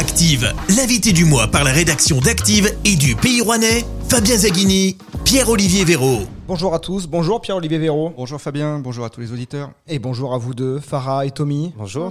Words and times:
Active, 0.00 0.54
l'invité 0.78 1.12
du 1.12 1.26
mois 1.26 1.46
par 1.48 1.62
la 1.62 1.72
rédaction 1.72 2.20
d'Active 2.20 2.74
et 2.86 2.96
du 2.96 3.16
Pays 3.16 3.42
Rouennais, 3.42 3.84
Fabien 4.08 4.38
Zaghini, 4.38 4.96
Pierre-Olivier 5.24 5.84
Véraud. 5.84 6.20
Bonjour 6.48 6.72
à 6.72 6.78
tous, 6.78 7.06
bonjour 7.06 7.42
Pierre-Olivier 7.42 7.76
Véraud. 7.76 8.14
Bonjour 8.16 8.40
Fabien, 8.40 8.78
bonjour 8.78 9.04
à 9.04 9.10
tous 9.10 9.20
les 9.20 9.30
auditeurs. 9.30 9.72
Et 9.86 9.98
bonjour 9.98 10.32
à 10.32 10.38
vous 10.38 10.54
deux, 10.54 10.80
Farah 10.80 11.26
et 11.26 11.30
Tommy. 11.30 11.74
Bonjour. 11.76 12.10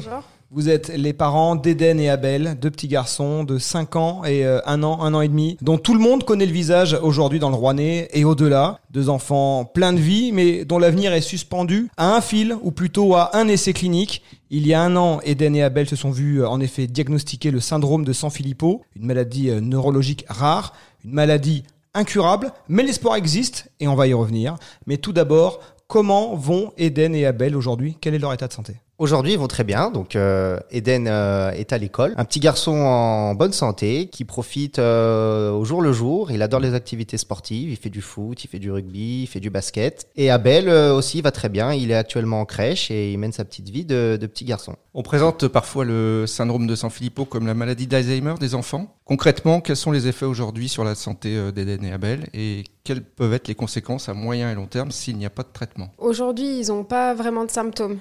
Vous 0.52 0.68
êtes 0.68 0.88
les 0.90 1.14
parents 1.14 1.56
d'Eden 1.56 2.00
et 2.00 2.10
Abel, 2.10 2.58
deux 2.60 2.72
petits 2.72 2.88
garçons 2.88 3.44
de 3.44 3.60
5 3.60 3.96
ans 3.96 4.26
et 4.26 4.44
1 4.44 4.82
an, 4.82 5.00
1 5.04 5.14
an 5.14 5.22
et 5.22 5.28
demi, 5.28 5.58
dont 5.62 5.78
tout 5.78 5.94
le 5.94 6.00
monde 6.00 6.24
connaît 6.24 6.48
le 6.48 6.52
visage 6.52 6.98
aujourd'hui 7.04 7.38
dans 7.38 7.52
le 7.52 7.56
Rouennais 7.56 8.10
et 8.14 8.26
au-delà. 8.26 8.80
Deux 8.90 9.10
enfants 9.10 9.64
pleins 9.64 9.94
de 9.94 10.00
vie, 10.00 10.32
mais 10.32 10.66
dont 10.66 10.80
l'avenir 10.80 11.14
est 11.14 11.22
suspendu 11.22 11.92
à 11.98 12.16
un 12.16 12.22
fil, 12.22 12.58
ou 12.64 12.72
plutôt 12.72 13.14
à 13.14 13.38
un 13.38 13.48
essai 13.48 13.74
clinique. 13.74 14.24
Il 14.50 14.66
y 14.66 14.74
a 14.74 14.82
un 14.82 14.96
an, 14.96 15.20
Eden 15.24 15.56
et 15.56 15.62
Abel 15.62 15.88
se 15.88 15.96
sont 15.96 16.10
vus 16.10 16.44
en 16.44 16.60
effet 16.60 16.88
diagnostiquer 16.88 17.52
le 17.52 17.60
syndrome 17.60 18.04
de 18.04 18.12
Sanfilippo, 18.12 18.82
une 18.96 19.06
maladie 19.06 19.52
neurologique 19.62 20.26
rare, 20.30 20.74
une 21.06 21.12
maladie 21.12 21.64
incurable, 21.94 22.54
mais 22.68 22.82
l'espoir 22.82 23.18
existe 23.18 23.70
et 23.80 23.88
on 23.88 23.94
va 23.94 24.08
y 24.08 24.16
revenir. 24.16 24.56
Mais 24.88 24.98
tout 24.98 25.14
d'abord, 25.14 25.60
comment 25.86 26.36
vont 26.36 26.74
Eden 26.76 27.14
et 27.14 27.28
Abel 27.28 27.56
aujourd'hui? 27.56 27.98
Quel 28.02 28.16
est 28.16 28.20
leur 28.20 28.34
état 28.34 28.48
de 28.48 28.54
santé? 28.54 28.78
Aujourd'hui, 29.00 29.32
ils 29.32 29.40
vont 29.40 29.48
très 29.48 29.64
bien. 29.64 29.92
Donc, 29.92 30.18
euh, 30.18 30.60
Eden 30.72 31.08
euh, 31.08 31.52
est 31.52 31.72
à 31.72 31.78
l'école. 31.78 32.14
Un 32.18 32.26
petit 32.26 32.42
garçon 32.42 32.74
en 32.74 33.34
bonne 33.34 33.54
santé 33.54 34.08
qui 34.08 34.26
profite 34.26 34.78
euh, 34.78 35.52
au 35.52 35.64
jour 35.64 35.82
le 35.82 35.94
jour. 35.94 36.32
Il 36.32 36.42
adore 36.42 36.60
les 36.60 36.74
activités 36.74 37.18
sportives. 37.18 37.70
Il 37.70 37.78
fait 37.78 37.90
du 37.90 38.02
foot, 38.02 38.44
il 38.44 38.48
fait 38.48 38.60
du 38.60 38.70
rugby, 38.70 39.22
il 39.24 39.28
fait 39.28 39.40
du 39.40 39.50
basket. 39.50 40.10
Et 40.18 40.30
Abel 40.30 40.68
euh, 40.68 40.94
aussi 40.94 41.22
va 41.22 41.32
très 41.32 41.48
bien. 41.48 41.74
Il 41.74 41.92
est 41.92 41.96
actuellement 41.96 42.42
en 42.42 42.46
crèche 42.46 42.92
et 42.92 43.14
il 43.14 43.18
mène 43.18 43.32
sa 43.32 43.46
petite 43.46 43.70
vie 43.70 43.86
de, 43.86 44.18
de 44.20 44.28
petit 44.28 44.44
garçon. 44.44 44.76
On 44.94 45.02
présente 45.02 45.48
parfois 45.48 45.86
le 45.86 46.26
syndrome 46.28 46.68
de 46.68 46.76
Sanfilippo 46.76 47.24
comme 47.24 47.48
la 47.48 47.54
maladie 47.54 47.88
d'Alzheimer 47.88 48.36
des 48.38 48.54
enfants. 48.54 48.98
Concrètement, 49.06 49.62
quels 49.62 49.78
sont 49.78 49.92
les 49.92 50.08
effets 50.08 50.26
aujourd'hui 50.26 50.68
sur 50.68 50.84
la 50.84 50.94
santé 50.94 51.54
d'Eden 51.54 51.86
et 51.86 51.94
Abel 51.94 52.28
et 52.34 52.66
quelles 52.84 53.04
peuvent 53.04 53.34
être 53.34 53.48
les 53.48 53.56
conséquences 53.56 54.10
à 54.10 54.14
moyen 54.14 54.52
et 54.52 54.56
long 54.56 54.68
terme 54.68 54.92
s'il 54.92 55.16
n'y 55.16 55.26
a 55.26 55.30
pas 55.30 55.44
de 55.44 55.54
traitement? 55.54 55.90
Aujourd'hui, 56.00 56.60
ils 56.60 56.68
n'ont 56.68 56.84
pas 56.84 57.14
vraiment 57.14 57.46
de 57.46 57.52
symptômes. 57.52 58.00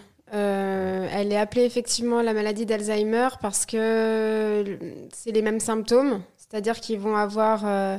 Euh, 1.09 1.21
elle 1.21 1.33
est 1.33 1.37
appelée 1.37 1.65
effectivement 1.65 2.23
la 2.23 2.33
maladie 2.33 2.67
d'Alzheimer 2.67 3.29
parce 3.41 3.67
que 3.67 4.79
c'est 5.13 5.33
les 5.33 5.43
mêmes 5.43 5.61
symptômes, 5.61 6.23
c'est-à-dire 6.37 6.81
qu'ils 6.81 6.99
vont 6.99 7.17
avoir 7.17 7.63
euh, 7.65 7.99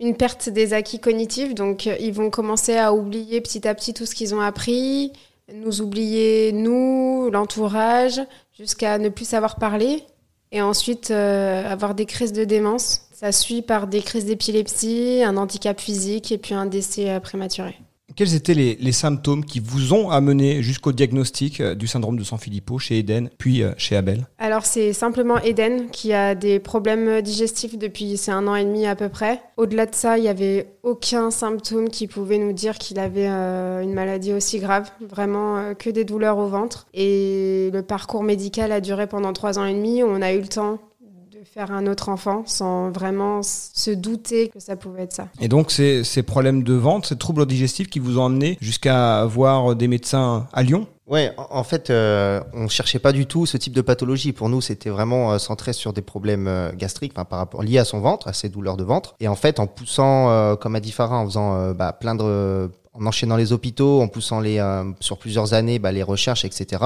une 0.00 0.16
perte 0.16 0.48
des 0.48 0.72
acquis 0.72 0.98
cognitifs, 0.98 1.54
donc 1.54 1.86
euh, 1.86 1.96
ils 2.00 2.12
vont 2.12 2.30
commencer 2.30 2.76
à 2.76 2.94
oublier 2.94 3.40
petit 3.40 3.68
à 3.68 3.74
petit 3.74 3.94
tout 3.94 4.06
ce 4.06 4.14
qu'ils 4.14 4.34
ont 4.34 4.40
appris, 4.40 5.12
nous 5.52 5.82
oublier 5.82 6.52
nous, 6.52 7.30
l'entourage, 7.30 8.20
jusqu'à 8.58 8.98
ne 8.98 9.08
plus 9.08 9.26
savoir 9.26 9.56
parler, 9.56 10.02
et 10.52 10.62
ensuite 10.62 11.10
euh, 11.10 11.70
avoir 11.70 11.94
des 11.94 12.06
crises 12.06 12.32
de 12.32 12.44
démence. 12.44 13.02
Ça 13.12 13.32
suit 13.32 13.62
par 13.62 13.86
des 13.86 14.00
crises 14.00 14.24
d'épilepsie, 14.24 15.22
un 15.24 15.36
handicap 15.36 15.78
physique 15.78 16.32
et 16.32 16.38
puis 16.38 16.54
un 16.54 16.66
décès 16.66 17.10
euh, 17.10 17.20
prématuré. 17.20 17.76
Quels 18.16 18.34
étaient 18.34 18.54
les, 18.54 18.92
symptômes 18.92 19.44
qui 19.44 19.60
vous 19.60 19.94
ont 19.94 20.10
amené 20.10 20.62
jusqu'au 20.62 20.92
diagnostic 20.92 21.62
du 21.62 21.86
syndrome 21.86 22.18
de 22.18 22.24
Sanfilippo 22.24 22.78
chez 22.78 22.98
Eden, 22.98 23.30
puis 23.38 23.62
chez 23.76 23.96
Abel? 23.96 24.26
Alors 24.38 24.66
c'est 24.66 24.92
simplement 24.92 25.38
Eden 25.38 25.90
qui 25.90 26.12
a 26.12 26.34
des 26.34 26.58
problèmes 26.58 27.22
digestifs 27.22 27.78
depuis 27.78 28.16
c'est 28.16 28.32
un 28.32 28.46
an 28.46 28.54
et 28.54 28.64
demi 28.64 28.86
à 28.86 28.96
peu 28.96 29.08
près. 29.08 29.40
Au-delà 29.56 29.86
de 29.86 29.94
ça, 29.94 30.18
il 30.18 30.22
n'y 30.22 30.28
avait 30.28 30.68
aucun 30.82 31.30
symptôme 31.30 31.88
qui 31.88 32.06
pouvait 32.06 32.38
nous 32.38 32.52
dire 32.52 32.78
qu'il 32.78 32.98
avait 32.98 33.28
euh, 33.28 33.82
une 33.82 33.92
maladie 33.92 34.32
aussi 34.32 34.58
grave. 34.58 34.90
Vraiment 35.00 35.58
euh, 35.58 35.74
que 35.74 35.90
des 35.90 36.04
douleurs 36.04 36.38
au 36.38 36.46
ventre. 36.46 36.86
Et 36.94 37.70
le 37.72 37.82
parcours 37.82 38.22
médical 38.22 38.72
a 38.72 38.80
duré 38.80 39.06
pendant 39.06 39.32
trois 39.32 39.58
ans 39.58 39.64
et 39.64 39.74
demi. 39.74 40.02
On 40.02 40.22
a 40.22 40.32
eu 40.32 40.40
le 40.40 40.48
temps 40.48 40.78
faire 41.44 41.72
un 41.72 41.86
autre 41.86 42.08
enfant 42.08 42.42
sans 42.46 42.90
vraiment 42.90 43.42
se 43.42 43.90
douter 43.90 44.48
que 44.48 44.60
ça 44.60 44.76
pouvait 44.76 45.02
être 45.02 45.12
ça. 45.12 45.28
Et 45.40 45.48
donc 45.48 45.70
ces, 45.70 46.04
ces 46.04 46.22
problèmes 46.22 46.62
de 46.62 46.74
ventre, 46.74 47.08
ces 47.08 47.16
troubles 47.16 47.46
digestifs 47.46 47.88
qui 47.88 47.98
vous 47.98 48.18
ont 48.18 48.26
amené 48.26 48.58
jusqu'à 48.60 49.24
voir 49.24 49.74
des 49.76 49.88
médecins 49.88 50.46
à 50.52 50.62
Lyon? 50.62 50.86
Ouais, 51.10 51.32
en 51.36 51.64
fait, 51.64 51.90
euh, 51.90 52.40
on 52.52 52.68
cherchait 52.68 53.00
pas 53.00 53.10
du 53.10 53.26
tout 53.26 53.44
ce 53.44 53.56
type 53.56 53.72
de 53.72 53.80
pathologie. 53.80 54.32
Pour 54.32 54.48
nous, 54.48 54.60
c'était 54.60 54.90
vraiment 54.90 55.32
euh, 55.32 55.38
centré 55.38 55.72
sur 55.72 55.92
des 55.92 56.02
problèmes 56.02 56.46
euh, 56.46 56.70
gastriques, 56.72 57.14
enfin, 57.16 57.24
par 57.24 57.40
rapport 57.40 57.64
liés 57.64 57.78
à 57.78 57.84
son 57.84 57.98
ventre, 57.98 58.28
à 58.28 58.32
ses 58.32 58.48
douleurs 58.48 58.76
de 58.76 58.84
ventre. 58.84 59.16
Et 59.18 59.26
en 59.26 59.34
fait, 59.34 59.58
en 59.58 59.66
poussant, 59.66 60.30
euh, 60.30 60.54
comme 60.54 60.76
a 60.76 60.80
dit 60.80 60.92
Farah, 60.92 61.16
en 61.16 61.24
faisant 61.24 61.72
bah, 61.72 61.92
plein 61.92 62.14
de 62.14 62.70
en 62.92 63.06
enchaînant 63.06 63.36
les 63.36 63.52
hôpitaux, 63.52 64.00
en 64.00 64.08
poussant 64.08 64.40
les 64.40 64.58
euh, 64.58 64.84
sur 65.00 65.18
plusieurs 65.18 65.54
années 65.54 65.78
bah, 65.78 65.92
les 65.92 66.02
recherches, 66.02 66.44
etc. 66.44 66.82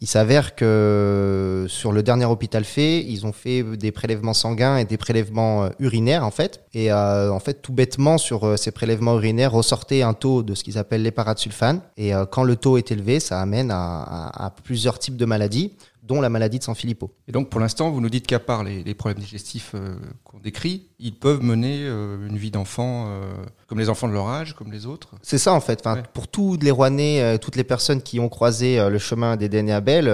Il 0.00 0.06
s'avère 0.06 0.54
que 0.54 1.66
sur 1.68 1.92
le 1.92 2.02
dernier 2.02 2.26
hôpital 2.26 2.64
fait, 2.64 3.04
ils 3.04 3.26
ont 3.26 3.32
fait 3.32 3.62
des 3.62 3.90
prélèvements 3.90 4.34
sanguins 4.34 4.76
et 4.76 4.84
des 4.84 4.96
prélèvements 4.96 5.64
euh, 5.64 5.68
urinaires 5.80 6.24
en 6.24 6.30
fait. 6.30 6.62
Et 6.74 6.90
euh, 6.90 7.30
en 7.30 7.40
fait, 7.40 7.60
tout 7.60 7.72
bêtement 7.72 8.18
sur 8.18 8.44
euh, 8.44 8.56
ces 8.56 8.70
prélèvements 8.70 9.14
urinaires 9.14 9.52
ressortait 9.52 10.02
un 10.02 10.14
taux 10.14 10.42
de 10.42 10.54
ce 10.54 10.64
qu'ils 10.64 10.78
appellent 10.78 11.02
l'éparasulfane. 11.02 11.82
Et 11.96 12.14
euh, 12.14 12.24
quand 12.24 12.44
le 12.44 12.56
taux 12.56 12.78
est 12.78 12.90
élevé, 12.90 13.20
ça 13.20 13.40
amène 13.40 13.70
à, 13.70 14.02
à, 14.02 14.46
à 14.46 14.50
plusieurs 14.50 14.98
types 14.98 15.16
de 15.16 15.24
maladies 15.24 15.72
dont 16.02 16.20
la 16.20 16.30
maladie 16.30 16.58
de 16.58 16.64
Sanfilippo. 16.64 17.14
Et 17.28 17.32
donc 17.32 17.48
pour 17.50 17.60
l'instant, 17.60 17.90
vous 17.90 18.00
nous 18.00 18.10
dites 18.10 18.26
qu'à 18.26 18.40
part 18.40 18.64
les, 18.64 18.82
les, 18.82 18.94
problèmes 18.94 19.22
digestifs 19.22 19.76
qu'on 20.24 20.40
décrit, 20.40 20.88
ils 21.02 21.14
peuvent 21.14 21.42
mener 21.42 21.80
euh, 21.82 22.28
une 22.28 22.36
vie 22.36 22.50
d'enfant 22.50 23.06
euh, 23.08 23.32
comme 23.66 23.78
les 23.78 23.88
enfants 23.88 24.08
de 24.08 24.12
leur 24.12 24.28
âge, 24.28 24.54
comme 24.54 24.70
les 24.70 24.86
autres 24.86 25.10
C'est 25.22 25.38
ça 25.38 25.52
en 25.52 25.60
fait. 25.60 25.80
Enfin, 25.80 25.96
ouais. 25.96 26.02
Pour 26.14 26.28
tous 26.28 26.56
les 26.60 26.70
Rouennais, 26.70 27.38
toutes 27.38 27.56
les 27.56 27.64
personnes 27.64 28.02
qui 28.02 28.20
ont 28.20 28.28
croisé 28.28 28.88
le 28.88 28.98
chemin 28.98 29.36
d'Eden 29.36 29.68
et 29.68 29.72
Abel, 29.72 30.04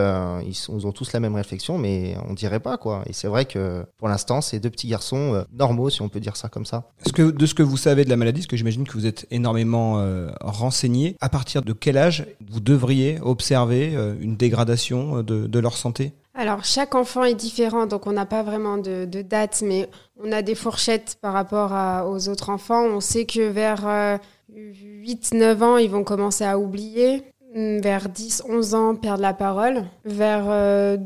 ils, 0.46 0.54
sont, 0.54 0.78
ils, 0.78 0.86
ont 0.86 0.92
tous 0.92 1.12
la 1.12 1.20
même 1.20 1.34
réflexion, 1.34 1.76
mais 1.76 2.16
on 2.28 2.34
dirait 2.34 2.60
pas 2.60 2.76
quoi. 2.76 3.02
Et 3.06 3.12
c'est 3.12 3.28
vrai 3.28 3.44
que 3.44 3.84
pour 3.98 4.08
l'instant, 4.08 4.40
c'est 4.40 4.60
deux 4.60 4.70
petits 4.70 4.88
garçons 4.88 5.44
normaux, 5.52 5.90
si 5.90 6.02
on 6.02 6.08
peut 6.08 6.20
dire 6.20 6.36
ça 6.36 6.48
comme 6.48 6.64
ça. 6.64 6.88
Est-ce 7.04 7.12
que 7.12 7.30
de 7.30 7.46
ce 7.46 7.54
que 7.54 7.62
vous 7.62 7.76
savez 7.76 8.04
de 8.04 8.10
la 8.10 8.16
maladie, 8.16 8.40
parce 8.40 8.46
que 8.46 8.56
j'imagine 8.56 8.86
que 8.86 8.92
vous 8.92 9.06
êtes 9.06 9.26
énormément 9.30 10.04
renseigné, 10.40 11.16
à 11.20 11.28
partir 11.28 11.62
de 11.62 11.72
quel 11.72 11.98
âge 11.98 12.26
vous 12.48 12.60
devriez 12.60 13.18
observer 13.20 13.92
une 14.20 14.36
dégradation 14.36 15.22
de, 15.22 15.46
de 15.46 15.58
leur 15.58 15.76
santé? 15.76 16.12
Alors, 16.38 16.64
chaque 16.64 16.94
enfant 16.94 17.24
est 17.24 17.34
différent, 17.34 17.86
donc 17.86 18.06
on 18.06 18.12
n'a 18.12 18.24
pas 18.24 18.44
vraiment 18.44 18.78
de, 18.78 19.06
de, 19.06 19.22
date, 19.22 19.60
mais 19.66 19.90
on 20.22 20.30
a 20.30 20.40
des 20.40 20.54
fourchettes 20.54 21.18
par 21.20 21.32
rapport 21.32 21.72
à, 21.72 22.08
aux 22.08 22.28
autres 22.28 22.48
enfants. 22.48 22.84
On 22.84 23.00
sait 23.00 23.26
que 23.26 23.40
vers 23.40 23.88
euh, 23.88 24.18
8-9 24.54 25.62
ans, 25.64 25.76
ils 25.78 25.90
vont 25.90 26.04
commencer 26.04 26.44
à 26.44 26.56
oublier. 26.56 27.24
Vers 27.54 28.08
10-11 28.08 28.74
ans, 28.76 28.94
perdre 28.94 29.22
la 29.22 29.34
parole. 29.34 29.84
Vers 30.04 30.44
euh, 30.48 30.96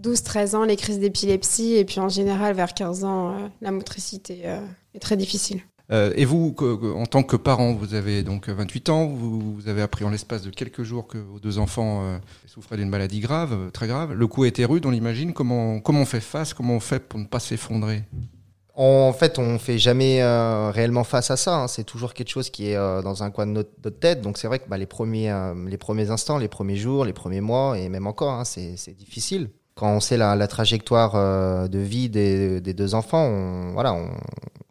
12-13 0.00 0.54
ans, 0.54 0.64
les 0.64 0.76
crises 0.76 1.00
d'épilepsie. 1.00 1.74
Et 1.74 1.84
puis 1.84 1.98
en 1.98 2.08
général, 2.08 2.54
vers 2.54 2.72
15 2.72 3.02
ans, 3.02 3.30
euh, 3.30 3.48
la 3.60 3.72
motricité 3.72 4.42
euh, 4.44 4.60
est 4.94 5.00
très 5.00 5.16
difficile. 5.16 5.60
Euh, 5.90 6.12
et 6.16 6.24
vous, 6.26 6.54
en 6.96 7.06
tant 7.06 7.22
que 7.22 7.36
parent, 7.36 7.72
vous 7.72 7.94
avez 7.94 8.22
donc 8.22 8.48
28 8.48 8.90
ans, 8.90 9.06
vous, 9.06 9.68
avez 9.68 9.80
appris 9.80 10.04
en 10.04 10.10
l'espace 10.10 10.42
de 10.42 10.50
quelques 10.50 10.82
jours 10.82 11.06
que 11.06 11.16
vos 11.16 11.38
deux 11.38 11.58
enfants 11.58 12.02
euh, 12.02 12.18
souffraient 12.46 12.76
d'une 12.76 12.90
maladie 12.90 13.20
grave, 13.20 13.52
euh, 13.54 13.70
très 13.70 13.86
grave. 13.86 14.12
Le 14.12 14.26
coup 14.26 14.44
été 14.44 14.66
rude, 14.66 14.84
on 14.84 14.90
l'imagine. 14.90 15.32
Comment, 15.32 15.80
comment 15.80 16.00
on 16.00 16.06
fait 16.06 16.20
face 16.20 16.52
Comment 16.52 16.74
on 16.74 16.80
fait 16.80 17.00
pour 17.00 17.18
ne 17.18 17.24
pas 17.24 17.40
s'effondrer? 17.40 18.04
En 18.74 19.12
fait, 19.12 19.40
on 19.40 19.58
fait 19.58 19.78
jamais 19.78 20.22
réellement 20.70 21.02
face 21.02 21.32
à 21.32 21.36
ça. 21.36 21.56
Hein. 21.56 21.66
C'est 21.68 21.82
toujours 21.82 22.14
quelque 22.14 22.28
chose 22.28 22.48
qui 22.48 22.70
est 22.70 22.76
dans 22.76 23.24
un 23.24 23.30
coin 23.32 23.44
de 23.44 23.50
notre, 23.50 23.90
tête. 23.90 24.20
Donc 24.20 24.38
c'est 24.38 24.46
vrai 24.46 24.60
que 24.60 24.68
bah, 24.68 24.78
les 24.78 24.86
premiers, 24.86 25.34
les 25.66 25.78
premiers 25.78 26.10
instants, 26.10 26.38
les 26.38 26.46
premiers 26.46 26.76
jours, 26.76 27.04
les 27.04 27.12
premiers 27.12 27.40
mois, 27.40 27.76
et 27.76 27.88
même 27.88 28.06
encore, 28.06 28.34
hein, 28.34 28.44
c'est 28.44 28.96
difficile. 28.96 29.50
Quand 29.74 29.90
on 29.90 29.98
sait 29.98 30.16
la, 30.16 30.46
trajectoire 30.46 31.68
de 31.68 31.78
vie 31.80 32.08
des, 32.08 32.60
deux 32.60 32.94
enfants, 32.94 33.72
voilà, 33.72 33.94
on, 33.94 34.10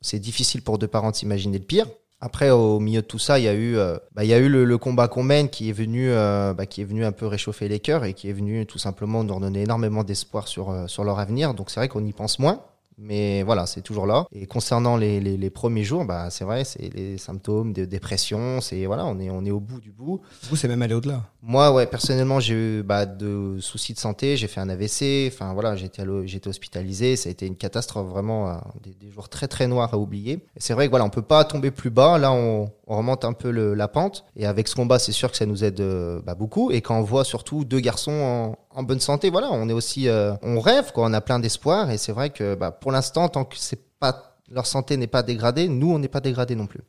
c'est 0.08 0.20
difficile 0.20 0.62
pour 0.62 0.78
deux 0.78 0.88
parents 0.88 1.12
d'imaginer 1.12 1.58
le 1.58 1.66
pire. 1.66 1.88
Après, 2.20 2.50
au 2.50 2.80
milieu 2.80 3.02
de 3.02 3.06
tout 3.06 3.20
ça, 3.20 3.38
il 3.38 3.44
y 3.44 3.48
a 3.48 3.54
eu, 3.54 3.78
euh, 3.78 3.98
bah, 4.16 4.24
il 4.24 4.30
y 4.30 4.34
a 4.34 4.40
eu 4.40 4.50
le, 4.50 4.78
combat 4.78 5.08
qu'on 5.08 5.22
mène 5.22 5.50
qui 5.50 5.70
est 5.70 5.74
venu, 5.74 6.10
euh, 6.10 6.54
bah, 6.54 6.66
qui 6.66 6.82
est 6.82 6.86
venu 6.86 7.06
un 7.06 7.12
peu 7.12 7.28
réchauffer 7.28 7.68
les 7.68 7.80
cœurs 7.80 8.06
et 8.06 8.14
qui 8.14 8.28
est 8.30 8.34
venu 8.34 8.66
tout 8.66 8.80
simplement 8.80 9.24
nous 9.24 9.36
redonner 9.36 9.62
énormément 9.62 10.04
d'espoir 10.04 10.48
sur 10.48 10.72
euh, 10.72 10.88
sur 10.88 11.04
leur 11.04 11.20
avenir. 11.20 11.54
Donc 11.54 11.70
c'est 11.70 11.80
vrai 11.80 11.90
qu'on 11.90 12.04
y 12.04 12.14
pense 12.14 12.40
moins. 12.40 12.64
Mais 12.98 13.44
voilà, 13.44 13.66
c'est 13.68 13.82
toujours 13.82 14.08
là. 14.08 14.26
Et 14.32 14.48
concernant 14.48 14.98
les, 14.98 15.20
les, 15.20 15.38
les 15.38 15.50
premiers 15.50 15.84
jours, 15.84 16.04
bah, 16.06 16.30
c'est 16.32 16.44
vrai, 16.44 16.64
c'est 16.64 16.90
les 16.94 17.18
symptômes 17.18 17.72
de 17.72 17.86
dépression. 17.86 18.60
C'est 18.60 18.86
voilà, 18.86 19.06
on 19.06 19.20
est 19.20 19.30
on 19.30 19.46
est 19.46 19.52
au 19.52 19.60
bout 19.60 19.80
du 19.80 19.92
bout. 19.92 20.22
Vous, 20.50 20.56
c'est 20.56 20.68
même 20.68 20.82
aller 20.82 20.96
au-delà. 20.96 21.24
Moi, 21.44 21.72
ouais, 21.72 21.86
personnellement, 21.86 22.40
j'ai 22.40 22.54
eu 22.56 22.84
bah, 22.84 23.06
de 23.06 23.58
soucis 23.60 23.94
de 23.94 24.00
santé. 24.00 24.36
J'ai 24.36 24.48
fait 24.48 24.62
un 24.62 24.70
AVC. 24.70 25.32
Enfin 25.32 25.54
voilà, 25.54 25.76
j'étais 25.76 26.04
j'étais 26.26 26.48
hospitalisé. 26.48 27.16
Ça 27.16 27.30
a 27.30 27.32
été 27.32 27.46
une 27.46 27.56
catastrophe 27.56 28.08
vraiment, 28.08 28.50
euh, 28.50 28.56
des, 28.84 28.94
des, 28.96 29.12
jours 29.12 29.30
très 29.30 29.48
très 29.48 29.68
noirs 29.68 29.94
à 29.94 29.98
oublier. 29.98 30.44
C'est 30.58 30.74
vrai 30.74 30.88
que 30.88 30.90
voilà, 30.90 31.06
on 31.06 31.10
peut 31.10 31.22
pas 31.22 31.44
tomber 31.44 31.70
plus 31.70 31.92
bas. 31.92 32.18
Là, 32.18 32.32
on, 32.32 32.72
on 32.88 32.98
remonte 32.98 33.26
un 33.26 33.34
peu 33.34 33.52
le, 33.52 33.74
la 33.74 33.88
pente. 33.88 34.24
Et 34.36 34.46
avec 34.46 34.68
ce 34.68 34.76
combat, 34.76 34.98
c'est 34.98 35.12
sûr 35.12 35.30
que 35.30 35.38
ça 35.38 35.46
nous 35.46 35.64
aide 35.64 35.82
euh, 35.82 36.22
bah, 36.26 36.36
beaucoup. 36.36 36.72
Et 36.72 36.82
quand 36.82 36.98
on 36.98 37.04
voit 37.04 37.26
surtout 37.26 37.66
deux 37.66 37.80
garçons 37.80 38.12
en, 38.12 38.58
en 38.78 38.84
bonne 38.84 39.00
santé, 39.00 39.32
voilà, 39.32 39.50
on 39.52 39.68
est 39.70 39.74
aussi, 39.74 40.08
euh, 40.08 40.36
on 40.44 40.60
rêve, 40.60 40.92
quoi. 40.94 41.06
On 41.08 41.14
a 41.14 41.20
plein 41.20 41.40
d'espoir. 41.40 41.90
Et 41.90 41.98
c'est 41.98 42.12
vrai 42.12 42.30
que 42.30 42.54
bah, 42.54 42.70
pour 42.70 42.92
l'instant, 42.92 43.28
tant 43.28 43.44
que 43.44 43.56
c'est 43.58 43.82
pas 44.00 44.38
leur 44.52 44.68
santé 44.68 44.98
n'est 44.98 45.08
pas 45.08 45.24
dégradée, 45.24 45.68
nous, 45.68 45.92
on 45.92 45.98
n'est 45.98 46.08
pas 46.08 46.22
dégradé 46.22 46.56
non 46.56 46.68
plus. 46.68 46.82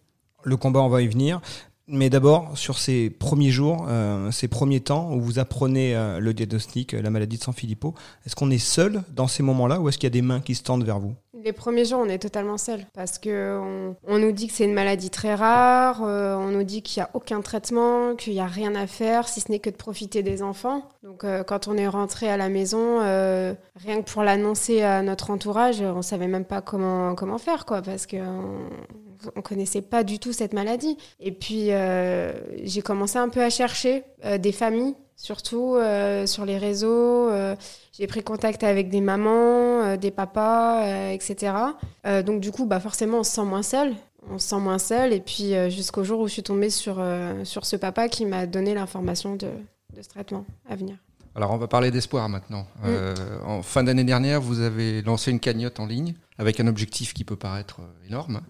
Le 0.44 0.56
combat, 0.58 0.80
on 0.80 0.90
va 0.90 1.00
y 1.00 1.08
venir. 1.08 1.40
Mais 1.88 2.10
d'abord, 2.10 2.56
sur 2.58 2.78
ces 2.78 3.08
premiers 3.08 3.50
jours, 3.50 3.86
euh, 3.88 4.30
ces 4.30 4.48
premiers 4.48 4.80
temps 4.80 5.14
où 5.14 5.20
vous 5.22 5.38
apprenez 5.38 5.96
euh, 5.96 6.20
le 6.20 6.34
diagnostic, 6.34 6.92
la 6.92 7.08
maladie 7.08 7.38
de 7.38 7.42
Sanfilippo, 7.42 7.94
est-ce 8.26 8.36
qu'on 8.36 8.50
est 8.50 8.58
seul 8.58 9.02
dans 9.14 9.26
ces 9.26 9.42
moments-là 9.42 9.80
ou 9.80 9.88
est-ce 9.88 9.96
qu'il 9.96 10.06
y 10.06 10.08
a 10.08 10.10
des 10.10 10.20
mains 10.20 10.40
qui 10.40 10.54
se 10.54 10.62
tendent 10.62 10.84
vers 10.84 10.98
vous? 10.98 11.14
Les 11.44 11.52
premiers 11.52 11.84
jours, 11.84 12.00
on 12.00 12.08
est 12.08 12.18
totalement 12.18 12.58
seul 12.58 12.84
parce 12.94 13.18
que 13.18 13.60
on, 14.06 14.18
nous 14.18 14.32
dit 14.32 14.48
que 14.48 14.52
c'est 14.52 14.64
une 14.64 14.74
maladie 14.74 15.10
très 15.10 15.34
rare, 15.34 16.02
euh, 16.02 16.34
on 16.34 16.48
nous 16.48 16.64
dit 16.64 16.82
qu'il 16.82 17.00
n'y 17.00 17.04
a 17.04 17.10
aucun 17.14 17.40
traitement, 17.42 18.16
qu'il 18.16 18.32
n'y 18.32 18.40
a 18.40 18.46
rien 18.46 18.74
à 18.74 18.86
faire, 18.86 19.28
si 19.28 19.40
ce 19.40 19.52
n'est 19.52 19.60
que 19.60 19.70
de 19.70 19.76
profiter 19.76 20.22
des 20.22 20.42
enfants. 20.42 20.88
Donc, 21.04 21.22
euh, 21.22 21.44
quand 21.44 21.68
on 21.68 21.76
est 21.76 21.86
rentré 21.86 22.28
à 22.28 22.36
la 22.36 22.48
maison, 22.48 23.00
euh, 23.02 23.54
rien 23.76 24.02
que 24.02 24.10
pour 24.10 24.22
l'annoncer 24.22 24.82
à 24.82 25.02
notre 25.02 25.30
entourage, 25.30 25.80
on 25.80 26.02
savait 26.02 26.26
même 26.26 26.44
pas 26.44 26.60
comment 26.60 27.14
comment 27.14 27.38
faire, 27.38 27.66
quoi, 27.66 27.82
parce 27.82 28.06
que 28.06 28.16
on 29.36 29.42
connaissait 29.42 29.82
pas 29.82 30.04
du 30.04 30.18
tout 30.18 30.32
cette 30.32 30.52
maladie. 30.52 30.96
Et 31.20 31.32
puis, 31.32 31.72
euh, 31.72 32.32
j'ai 32.64 32.82
commencé 32.82 33.18
un 33.18 33.28
peu 33.28 33.42
à 33.42 33.50
chercher 33.50 34.04
euh, 34.24 34.38
des 34.38 34.52
familles, 34.52 34.94
surtout 35.16 35.74
euh, 35.76 36.26
sur 36.26 36.44
les 36.44 36.58
réseaux. 36.58 37.30
j'ai 37.92 38.06
pris 38.06 38.22
contact 38.22 38.62
avec 38.62 38.88
des 38.88 39.00
mamans, 39.00 39.96
des 39.96 40.10
papas, 40.10 41.10
etc. 41.12 41.52
Donc, 42.24 42.40
du 42.40 42.50
coup, 42.50 42.66
bah, 42.66 42.80
forcément, 42.80 43.20
on 43.20 43.24
se 43.24 43.32
sent 43.32 43.44
moins 43.44 43.62
seul. 43.62 43.94
On 44.30 44.38
se 44.38 44.48
sent 44.48 44.60
moins 44.60 44.78
seul. 44.78 45.12
Et 45.12 45.20
puis, 45.20 45.54
jusqu'au 45.70 46.04
jour 46.04 46.20
où 46.20 46.28
je 46.28 46.32
suis 46.34 46.42
tombée 46.42 46.70
sur, 46.70 47.02
sur 47.44 47.66
ce 47.66 47.76
papa 47.76 48.08
qui 48.08 48.26
m'a 48.26 48.46
donné 48.46 48.74
l'information 48.74 49.34
de, 49.34 49.48
de 49.96 50.02
ce 50.02 50.08
traitement 50.08 50.44
à 50.68 50.76
venir. 50.76 50.96
Alors, 51.38 51.52
on 51.52 51.56
va 51.56 51.68
parler 51.68 51.92
d'espoir 51.92 52.28
maintenant. 52.28 52.66
Euh, 52.84 53.14
en 53.44 53.62
fin 53.62 53.84
d'année 53.84 54.02
dernière, 54.02 54.40
vous 54.40 54.58
avez 54.58 55.02
lancé 55.02 55.30
une 55.30 55.38
cagnotte 55.38 55.78
en 55.78 55.86
ligne 55.86 56.14
avec 56.36 56.58
un 56.58 56.66
objectif 56.66 57.14
qui 57.14 57.22
peut 57.22 57.36
paraître 57.36 57.80
énorme 58.08 58.40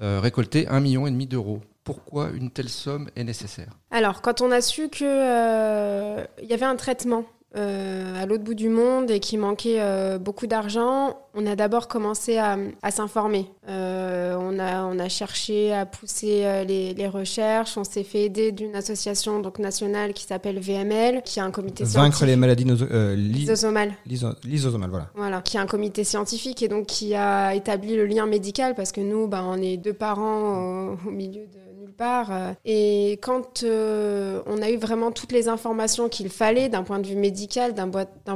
euh, 0.00 0.20
récolter 0.20 0.68
un 0.68 0.80
million 0.80 1.06
et 1.06 1.10
demi 1.10 1.26
d'euros. 1.26 1.60
Pourquoi 1.84 2.30
une 2.30 2.50
telle 2.50 2.68
somme 2.68 3.10
est 3.16 3.24
nécessaire? 3.24 3.72
Alors, 3.90 4.22
quand 4.22 4.40
on 4.40 4.50
a 4.50 4.60
su 4.60 4.88
que 4.88 5.04
euh, 5.04 6.24
y 6.42 6.52
avait 6.52 6.64
un 6.64 6.76
traitement 6.76 7.24
à 7.54 8.26
l'autre 8.26 8.44
bout 8.44 8.54
du 8.54 8.68
monde 8.68 9.10
et 9.10 9.20
qu'il 9.20 9.38
manquait 9.38 9.76
euh, 9.80 10.18
beaucoup 10.18 10.46
d'argent, 10.46 11.18
on 11.34 11.46
a 11.46 11.56
d'abord 11.56 11.88
commencé 11.88 12.38
à, 12.38 12.56
à 12.82 12.90
s'informer. 12.90 13.46
Euh, 13.68 14.36
on, 14.40 14.58
a, 14.58 14.84
on 14.84 14.98
a 14.98 15.08
cherché 15.08 15.72
à 15.72 15.86
pousser 15.86 16.44
euh, 16.44 16.64
les, 16.64 16.94
les 16.94 17.08
recherches. 17.08 17.76
On 17.76 17.84
s'est 17.84 18.04
fait 18.04 18.24
aider 18.24 18.52
d'une 18.52 18.74
association 18.76 19.40
donc 19.40 19.58
nationale 19.58 20.12
qui 20.12 20.24
s'appelle 20.24 20.58
VML, 20.60 21.22
qui 21.24 21.40
a 21.40 21.44
un 21.44 21.50
comité 21.50 21.84
Vaincre 21.84 22.24
les 22.24 22.36
maladies 22.36 22.66
euh, 22.90 23.14
Lysosomales. 23.16 23.92
lyso- 24.06 24.34
lysosomales, 24.44 24.90
voilà. 24.90 25.06
Voilà, 25.14 25.40
qui 25.42 25.58
a 25.58 25.60
un 25.62 25.66
comité 25.66 26.04
scientifique 26.04 26.62
et 26.62 26.68
donc 26.68 26.86
qui 26.86 27.14
a 27.14 27.54
établi 27.54 27.96
le 27.96 28.06
lien 28.06 28.26
médical 28.26 28.74
parce 28.74 28.92
que 28.92 29.00
nous, 29.00 29.26
bah, 29.28 29.42
on 29.46 29.60
est 29.60 29.76
deux 29.76 29.94
parents 29.94 30.92
au, 30.94 30.98
au 31.06 31.10
milieu 31.10 31.42
de 31.46 31.71
nulle 31.82 31.92
part. 31.92 32.30
Et 32.64 33.18
quand 33.22 33.62
euh, 33.64 34.40
on 34.46 34.62
a 34.62 34.70
eu 34.70 34.76
vraiment 34.76 35.10
toutes 35.10 35.32
les 35.32 35.48
informations 35.48 36.08
qu'il 36.08 36.28
fallait 36.28 36.68
d'un 36.68 36.82
point 36.82 36.98
de 36.98 37.06
vue 37.06 37.16
médical, 37.16 37.74
d'un 37.74 37.88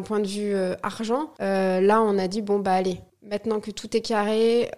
point 0.02 0.20
de 0.20 0.26
vue 0.26 0.54
euh, 0.54 0.74
argent, 0.82 1.30
euh, 1.40 1.80
là, 1.80 2.02
on 2.02 2.18
a 2.18 2.28
dit 2.28 2.42
bon 2.42 2.58
bah 2.58 2.72
allez, 2.72 3.00
maintenant 3.22 3.60
que 3.60 3.70
tout 3.70 3.96
est 3.96 4.00
carré, 4.00 4.70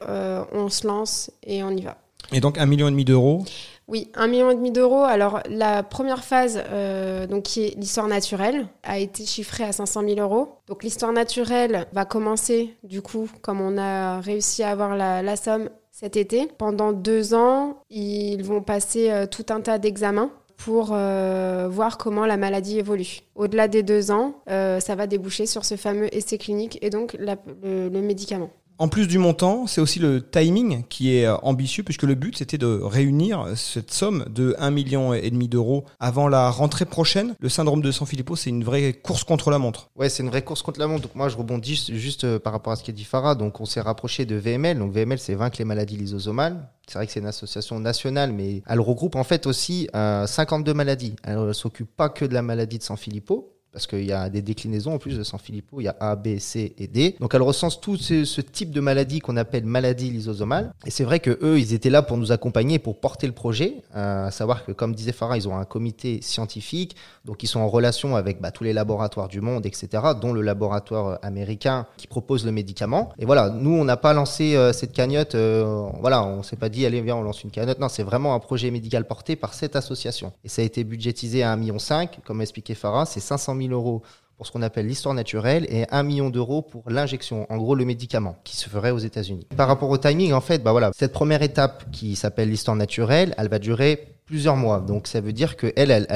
on 0.53 0.69
se 0.69 0.87
lance 0.87 1.31
et 1.43 1.63
on 1.63 1.71
y 1.71 1.83
va. 1.83 1.97
Et 2.33 2.41
donc 2.41 2.59
un 2.59 2.67
million 2.67 2.89
et 2.89 2.91
demi 2.91 3.05
d'euros? 3.05 3.45
Oui, 3.89 4.11
un 4.15 4.27
million 4.27 4.51
et 4.51 4.55
demi 4.55 4.71
d'euros. 4.71 5.03
Alors 5.03 5.41
la 5.49 5.83
première 5.83 6.23
phase, 6.23 6.63
euh, 6.71 7.27
donc 7.27 7.45
qui 7.45 7.65
est 7.65 7.75
l'histoire 7.79 8.07
naturelle, 8.07 8.69
a 8.83 8.99
été 8.99 9.25
chiffrée 9.25 9.65
à 9.65 9.73
500 9.73 10.03
000 10.07 10.21
euros. 10.21 10.59
Donc 10.67 10.85
l'histoire 10.85 11.13
naturelle 11.13 11.87
va 11.93 12.05
commencer 12.05 12.77
du 12.83 13.01
coup, 13.01 13.31
comme 13.41 13.63
on 13.63 13.79
a 13.79 14.21
réussi 14.21 14.63
à 14.63 14.71
avoir 14.71 14.95
la, 14.95 15.23
la 15.23 15.37
somme 15.37 15.71
cet 15.99 16.17
été. 16.17 16.47
Pendant 16.59 16.93
deux 16.93 17.35
ans, 17.35 17.83
ils 17.91 18.45
vont 18.45 18.63
passer 18.63 19.11
euh, 19.11 19.27
tout 19.27 19.47
un 19.49 19.61
tas 19.61 19.79
d'examens 19.79 20.31
pour 20.57 20.91
euh, 20.93 21.67
voir 21.69 21.99
comment 21.99 22.25
la 22.25 22.37
maladie 22.37 22.79
évolue. 22.79 23.21
Au-delà 23.35 23.67
des 23.67 23.83
deux 23.83 24.13
ans, 24.13 24.35
euh, 24.49 24.79
ça 24.79 24.95
va 24.95 25.09
déboucher 25.09 25.47
sur 25.47 25.65
ce 25.65 25.77
fameux 25.77 26.15
essai 26.15 26.39
clinique 26.39 26.79
et 26.83 26.91
donc 26.91 27.17
le 27.19 28.01
médicament. 28.01 28.51
En 28.81 28.87
plus 28.87 29.09
du 29.09 29.19
montant, 29.19 29.67
c'est 29.67 29.81
aussi 29.81 29.99
le 29.99 30.23
timing 30.23 30.85
qui 30.89 31.13
est 31.17 31.27
euh, 31.27 31.35
ambitieux 31.43 31.83
puisque 31.83 32.05
le 32.05 32.15
but 32.15 32.39
c'était 32.39 32.59
de 32.59 32.81
réunir 32.81 33.45
cette 33.57 33.91
somme 33.91 34.25
de 34.31 34.55
1,5 34.61 34.71
million 34.71 35.15
et 35.15 35.31
demi 35.31 35.49
d'euros 35.49 35.85
avant 35.99 36.29
la 36.29 36.49
rentrée 36.49 36.85
prochaine. 36.85 37.35
Le 37.41 37.49
syndrome 37.49 37.83
de 37.83 37.91
Sanfilippo, 37.91 38.37
c'est 38.37 38.51
une 38.51 38.63
vraie 38.63 38.93
course 38.93 39.25
contre 39.25 39.51
la 39.51 39.59
montre. 39.59 39.91
Ouais, 39.97 40.09
c'est 40.09 40.23
une 40.23 40.29
vraie 40.29 40.43
course 40.43 40.63
contre 40.63 40.79
la 40.79 40.87
montre. 40.87 41.03
Donc 41.03 41.17
moi, 41.17 41.29
je 41.29 41.37
rebondis 41.37 41.91
juste, 41.93 42.23
euh, 42.23 42.39
par 42.39 42.53
rapport 42.53 42.73
à 42.73 42.77
ce 42.77 42.85
qu'a 42.85 42.93
dit 42.93 43.03
Farah. 43.03 43.35
Donc 43.35 43.61
on 43.61 43.65
s'est 43.65 43.81
rapproché 43.81 44.27
de 44.27 44.37
VML. 44.37 44.79
Donc 44.79 44.93
VML, 44.93 45.19
c'est 45.19 45.35
Vaincre 45.35 45.57
les 45.59 45.65
maladies 45.65 45.97
lysosomales. 45.97 46.69
C'est 46.87 46.99
vrai 46.99 47.07
que 47.07 47.13
c'est 47.13 47.21
une 47.21 47.27
association 47.27 47.81
nationale, 47.81 48.33
mais 48.33 48.63
elle 48.67 48.81
regroupe 48.81 49.17
en 49.17 49.25
fait 49.25 49.49
aussi 49.49 49.89
euh, 49.97 50.25
52 50.25 50.73
maladies. 50.73 51.17
Elle 51.25 51.45
ne 51.45 51.53
s'occupe 51.53 51.91
pas 51.97 52.11
que 52.11 52.25
de 52.25 52.33
la 52.33 52.43
maladie 52.43 52.79
de 52.79 52.85
Sanfilippo. 52.85 53.58
Parce 53.73 53.87
qu'il 53.87 54.05
y 54.05 54.13
a 54.13 54.29
des 54.29 54.43
déclinaisons 54.43 54.95
en 54.95 54.99
plus 54.99 55.17
de 55.17 55.23
Sanfilippo, 55.23 55.81
il 55.81 55.85
y 55.85 55.89
a 55.89 55.97
A, 56.01 56.17
B, 56.17 56.39
C 56.39 56.75
et 56.79 56.87
D. 56.87 57.17
Donc 57.21 57.35
elle 57.35 57.43
recense 57.43 57.81
tout 57.81 57.97
ce, 57.97 58.25
ce 58.25 58.41
type 58.41 58.71
de 58.71 58.81
maladie 58.81 59.21
qu'on 59.21 59.37
appelle 59.37 59.65
maladie 59.65 60.11
lysosomale. 60.11 60.73
Et 60.87 60.91
c'est 60.91 61.05
vrai 61.05 61.21
que 61.21 61.39
eux, 61.43 61.59
ils 61.59 61.75
étaient 61.75 61.91
là 61.91 62.03
pour 62.03 62.17
nous 62.17 62.33
accompagner, 62.33 62.79
pour 62.79 62.99
porter 62.99 63.27
le 63.27 63.33
projet. 63.33 63.83
Euh, 63.95 64.27
à 64.27 64.31
savoir 64.31 64.65
que, 64.65 64.73
comme 64.73 64.95
disait 64.95 65.13
Farah, 65.13 65.37
ils 65.37 65.49
ont 65.49 65.57
un 65.57 65.65
comité 65.65 66.21
scientifique, 66.23 66.97
donc 67.25 67.43
ils 67.43 67.47
sont 67.47 67.61
en 67.61 67.69
relation 67.69 68.17
avec 68.17 68.41
bah, 68.41 68.51
tous 68.51 68.65
les 68.65 68.73
laboratoires 68.73 69.29
du 69.29 69.41
monde, 69.41 69.67
etc., 69.67 69.89
dont 70.21 70.33
le 70.33 70.43
laboratoire 70.43 71.07
euh, 71.07 71.17
américain 71.23 71.87
qui 71.97 72.07
propose 72.07 72.45
le 72.45 72.53
médicament. 72.53 73.13
Et 73.19 73.27
voilà, 73.27 73.51
nous, 73.51 73.73
on 73.73 73.85
n'a 73.85 73.97
pas 73.97 74.13
lancé 74.13 74.57
euh, 74.57 74.73
cette 74.73 74.93
cagnotte, 74.93 75.35
euh, 75.35 75.89
voilà, 76.01 76.25
on 76.25 76.43
s'est 76.43 76.57
pas 76.57 76.69
dit, 76.69 76.87
allez, 76.87 77.01
viens, 77.01 77.17
on 77.17 77.23
lance 77.23 77.45
une 77.45 77.51
cagnotte. 77.51 77.79
Non, 77.79 77.89
c'est 77.89 78.03
vraiment 78.03 78.35
un 78.35 78.39
projet 78.39 78.71
médical 78.71 79.07
porté 79.07 79.37
par 79.37 79.55
cette 79.55 79.77
association. 79.77 80.33
Et 80.45 80.49
ça 80.49 80.63
a 80.63 80.65
été 80.65 80.85
budgétisé 80.85 81.43
à 81.43 81.55
1,5 81.55 81.59
million, 81.59 81.77
comme 82.25 82.41
expliquait 82.41 82.75
Farah, 82.75 83.07
c'est 83.07 83.21
500 83.21 83.55
000 83.61 83.73
euros 83.73 84.03
pour 84.37 84.47
ce 84.47 84.53
qu'on 84.53 84.63
appelle 84.63 84.87
l'histoire 84.87 85.15
naturelle 85.15 85.67
et 85.69 85.85
1 85.91 86.03
million 86.05 86.31
d'euros 86.31 86.63
pour 86.63 86.89
l'injection, 86.89 87.47
en 87.51 87.57
gros 87.57 87.75
le 87.75 87.85
médicament, 87.85 88.37
qui 88.45 88.57
se 88.57 88.69
ferait 88.69 88.93
aux 88.93 88.99
États-Unis. 88.99 89.47
Par 89.57 89.67
rapport 89.67 89.91
au 89.91 89.99
timing, 89.99 90.33
en 90.33 90.41
fait, 90.41 90.63
bah 90.63 90.71
voilà, 90.71 90.93
cette 90.97 91.13
première 91.13 91.43
étape 91.43 91.91
qui 91.91 92.15
s'appelle 92.15 92.49
l'histoire 92.49 92.77
naturelle, 92.77 93.35
elle 93.37 93.49
va 93.49 93.59
durer 93.59 94.15
plusieurs 94.29 94.57
mois. 94.57 94.81
Donc 94.81 95.09
ça 95.09 95.21
veut 95.21 95.33
dire 95.33 95.57
que 95.57 95.73
elle, 95.75 96.07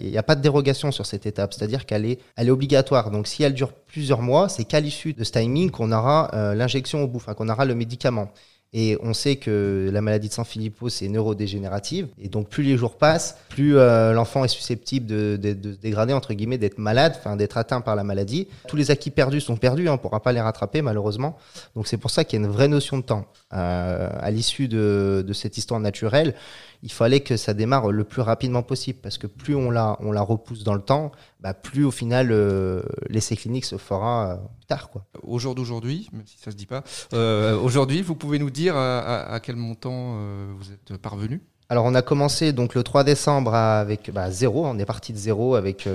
il 0.00 0.10
n'y 0.10 0.16
a 0.16 0.22
pas 0.22 0.34
de 0.34 0.40
dérogation 0.40 0.92
sur 0.92 1.04
cette 1.04 1.26
étape, 1.26 1.52
c'est-à-dire 1.52 1.84
qu'elle 1.84 2.06
est, 2.06 2.20
elle 2.36 2.48
est 2.48 2.52
obligatoire. 2.52 3.10
Donc 3.10 3.26
si 3.26 3.42
elle 3.42 3.52
dure 3.52 3.72
plusieurs 3.72 4.22
mois, 4.22 4.48
c'est 4.48 4.64
qu'à 4.64 4.80
l'issue 4.80 5.12
de 5.12 5.22
ce 5.22 5.32
timing 5.32 5.70
qu'on 5.70 5.92
aura 5.92 6.30
euh, 6.34 6.54
l'injection 6.54 7.02
au 7.02 7.08
bout, 7.08 7.18
enfin 7.18 7.34
qu'on 7.34 7.50
aura 7.50 7.66
le 7.66 7.74
médicament. 7.74 8.32
Et 8.74 8.96
on 9.02 9.12
sait 9.12 9.36
que 9.36 9.90
la 9.92 10.00
maladie 10.00 10.28
de 10.28 10.32
Sanfilippo, 10.32 10.88
c'est 10.88 11.08
neurodégénérative. 11.08 12.08
Et 12.18 12.28
donc, 12.28 12.48
plus 12.48 12.62
les 12.62 12.78
jours 12.78 12.96
passent, 12.96 13.36
plus 13.50 13.76
euh, 13.76 14.14
l'enfant 14.14 14.44
est 14.44 14.48
susceptible 14.48 15.06
de 15.06 15.38
se 15.62 15.78
dégrader, 15.78 16.14
entre 16.14 16.32
guillemets, 16.32 16.56
d'être 16.56 16.78
malade, 16.78 17.14
enfin, 17.18 17.36
d'être 17.36 17.58
atteint 17.58 17.82
par 17.82 17.96
la 17.96 18.02
maladie. 18.02 18.48
Tous 18.68 18.76
les 18.76 18.90
acquis 18.90 19.10
perdus 19.10 19.42
sont 19.42 19.56
perdus, 19.56 19.88
hein, 19.88 19.92
on 19.92 19.96
ne 19.96 20.00
pourra 20.00 20.22
pas 20.22 20.32
les 20.32 20.40
rattraper, 20.40 20.80
malheureusement. 20.80 21.36
Donc, 21.76 21.86
c'est 21.86 21.98
pour 21.98 22.10
ça 22.10 22.24
qu'il 22.24 22.40
y 22.40 22.42
a 22.42 22.46
une 22.46 22.50
vraie 22.50 22.68
notion 22.68 22.96
de 22.96 23.02
temps. 23.02 23.26
Euh, 23.52 24.08
à 24.18 24.30
l'issue 24.30 24.68
de, 24.68 25.22
de 25.26 25.32
cette 25.34 25.58
histoire 25.58 25.78
naturelle, 25.78 26.34
il 26.82 26.90
fallait 26.92 27.20
que 27.20 27.36
ça 27.36 27.54
démarre 27.54 27.90
le 27.92 28.04
plus 28.04 28.22
rapidement 28.22 28.62
possible, 28.62 28.98
parce 29.02 29.16
que 29.18 29.26
plus 29.28 29.54
on 29.54 29.70
la, 29.70 29.96
on 30.00 30.10
la 30.12 30.22
repousse 30.22 30.64
dans 30.64 30.74
le 30.74 30.82
temps, 30.82 31.12
bah, 31.40 31.54
plus 31.54 31.84
au 31.84 31.90
final, 31.92 32.28
euh, 32.32 32.82
l'essai 33.08 33.36
clinique 33.36 33.64
se 33.64 33.76
fera 33.76 34.32
euh, 34.32 34.36
tard, 34.66 34.90
quoi. 34.90 35.04
Au 35.22 35.38
jour 35.38 35.54
d'aujourd'hui, 35.54 36.08
même 36.12 36.26
si 36.26 36.38
ça 36.38 36.50
se 36.50 36.56
dit 36.56 36.66
pas, 36.66 36.82
euh, 37.12 37.56
aujourd'hui, 37.58 38.02
vous 38.02 38.14
pouvez 38.16 38.38
nous 38.38 38.50
dire 38.50 38.76
à, 38.76 38.98
à- 38.98 39.32
à 39.34 39.40
quel 39.40 39.56
montant 39.56 40.16
vous 40.58 40.72
êtes 40.72 40.96
parvenu? 41.00 41.40
Alors 41.68 41.84
on 41.86 41.94
a 41.94 42.02
commencé 42.02 42.52
donc 42.52 42.74
le 42.74 42.82
3 42.82 43.04
décembre 43.04 43.54
avec 43.54 44.10
bah, 44.12 44.30
zéro, 44.30 44.66
on 44.66 44.78
est 44.78 44.84
parti 44.84 45.12
de 45.12 45.18
zéro 45.18 45.54
avec 45.54 45.88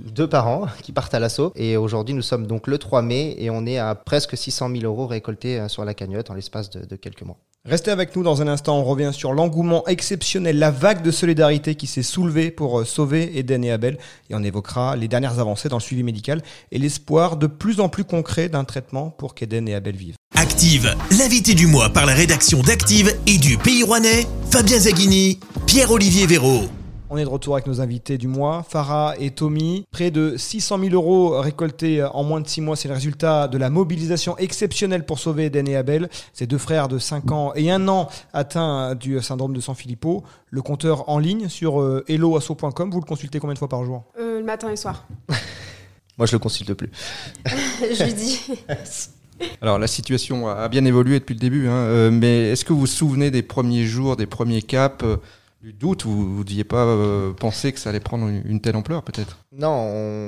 deux 0.00 0.28
parents 0.28 0.66
qui 0.82 0.92
partent 0.92 1.14
à 1.14 1.20
l'assaut 1.20 1.52
et 1.54 1.76
aujourd'hui 1.76 2.14
nous 2.14 2.22
sommes 2.22 2.46
donc 2.46 2.66
le 2.66 2.76
3 2.76 3.00
mai 3.02 3.34
et 3.38 3.48
on 3.50 3.64
est 3.66 3.78
à 3.78 3.94
presque 3.94 4.36
600 4.36 4.68
000 4.70 4.82
euros 4.84 5.06
récoltés 5.06 5.66
sur 5.68 5.84
la 5.84 5.94
cagnotte 5.94 6.30
en 6.30 6.34
l'espace 6.34 6.68
de, 6.70 6.84
de 6.84 6.96
quelques 6.96 7.22
mois. 7.22 7.38
Restez 7.64 7.92
avec 7.92 8.16
nous 8.16 8.24
dans 8.24 8.42
un 8.42 8.48
instant, 8.48 8.76
on 8.76 8.82
revient 8.82 9.10
sur 9.12 9.32
l'engouement 9.32 9.86
exceptionnel, 9.86 10.58
la 10.58 10.72
vague 10.72 11.00
de 11.00 11.12
solidarité 11.12 11.76
qui 11.76 11.86
s'est 11.86 12.02
soulevée 12.02 12.50
pour 12.50 12.80
euh, 12.80 12.84
sauver 12.84 13.38
Eden 13.38 13.62
et 13.62 13.70
Abel 13.70 13.98
et 14.30 14.34
on 14.34 14.42
évoquera 14.42 14.96
les 14.96 15.06
dernières 15.06 15.38
avancées 15.38 15.68
dans 15.68 15.76
le 15.76 15.82
suivi 15.82 16.02
médical 16.02 16.42
et 16.72 16.78
l'espoir 16.80 17.36
de 17.36 17.46
plus 17.46 17.78
en 17.78 17.88
plus 17.88 18.02
concret 18.02 18.48
d'un 18.48 18.64
traitement 18.64 19.10
pour 19.10 19.36
qu'Eden 19.36 19.68
et 19.68 19.76
Abel 19.76 19.94
vivent. 19.94 20.16
Active, 20.34 20.96
l'invité 21.16 21.54
du 21.54 21.68
mois 21.68 21.90
par 21.90 22.04
la 22.04 22.14
rédaction 22.14 22.62
d'Active 22.62 23.16
et 23.28 23.38
du 23.38 23.56
Pays 23.58 23.84
Rouennais, 23.84 24.26
Fabien 24.50 24.80
Zaghini, 24.80 25.38
Pierre-Olivier 25.64 26.26
Véraud. 26.26 26.68
On 27.14 27.18
est 27.18 27.24
de 27.24 27.28
retour 27.28 27.56
avec 27.56 27.66
nos 27.66 27.82
invités 27.82 28.16
du 28.16 28.26
mois, 28.26 28.64
Farah 28.66 29.16
et 29.18 29.32
Tommy. 29.32 29.84
Près 29.90 30.10
de 30.10 30.34
600 30.38 30.78
000 30.78 30.94
euros 30.94 31.38
récoltés 31.38 32.02
en 32.02 32.24
moins 32.24 32.40
de 32.40 32.48
6 32.48 32.62
mois, 32.62 32.74
c'est 32.74 32.88
le 32.88 32.94
résultat 32.94 33.48
de 33.48 33.58
la 33.58 33.68
mobilisation 33.68 34.34
exceptionnelle 34.38 35.04
pour 35.04 35.18
sauver 35.18 35.44
Eden 35.44 35.68
et 35.68 35.76
Abel. 35.76 36.08
Ces 36.32 36.46
deux 36.46 36.56
frères 36.56 36.88
de 36.88 36.98
5 36.98 37.30
ans 37.30 37.52
et 37.54 37.70
1 37.70 37.86
an 37.88 38.08
atteints 38.32 38.94
du 38.94 39.20
syndrome 39.20 39.52
de 39.52 39.60
Sanfilippo. 39.60 40.24
Le 40.48 40.62
compteur 40.62 41.06
en 41.10 41.18
ligne 41.18 41.50
sur 41.50 41.82
euh, 41.82 42.02
helloasso.com, 42.08 42.90
vous 42.90 43.00
le 43.00 43.06
consultez 43.06 43.40
combien 43.40 43.52
de 43.52 43.58
fois 43.58 43.68
par 43.68 43.84
jour? 43.84 44.04
Euh, 44.18 44.38
le 44.38 44.44
matin 44.46 44.68
et 44.68 44.70
le 44.70 44.76
soir. 44.76 45.06
Moi 46.16 46.26
je 46.26 46.32
le 46.32 46.38
consulte 46.38 46.72
plus. 46.72 46.90
je 47.44 48.04
lui 48.04 48.14
dis. 48.14 48.40
Alors 49.60 49.78
la 49.78 49.86
situation 49.86 50.48
a 50.48 50.68
bien 50.68 50.84
évolué 50.84 51.18
depuis 51.18 51.34
le 51.34 51.40
début, 51.40 51.68
hein, 51.68 51.72
euh, 51.72 52.10
mais 52.10 52.50
est-ce 52.50 52.64
que 52.64 52.72
vous 52.72 52.80
vous 52.80 52.86
souvenez 52.86 53.30
des 53.30 53.42
premiers 53.42 53.84
jours, 53.84 54.16
des 54.16 54.26
premiers 54.26 54.62
caps 54.62 55.04
euh, 55.04 55.16
du 55.62 55.72
doute 55.72 56.04
Vous 56.04 56.38
ne 56.38 56.42
deviez 56.44 56.64
pas 56.64 56.84
euh, 56.84 57.32
penser 57.32 57.72
que 57.72 57.78
ça 57.78 57.90
allait 57.90 58.00
prendre 58.00 58.26
une, 58.26 58.42
une 58.44 58.60
telle 58.60 58.74
ampleur, 58.76 59.02
peut-être? 59.02 59.38
Non, 59.56 59.68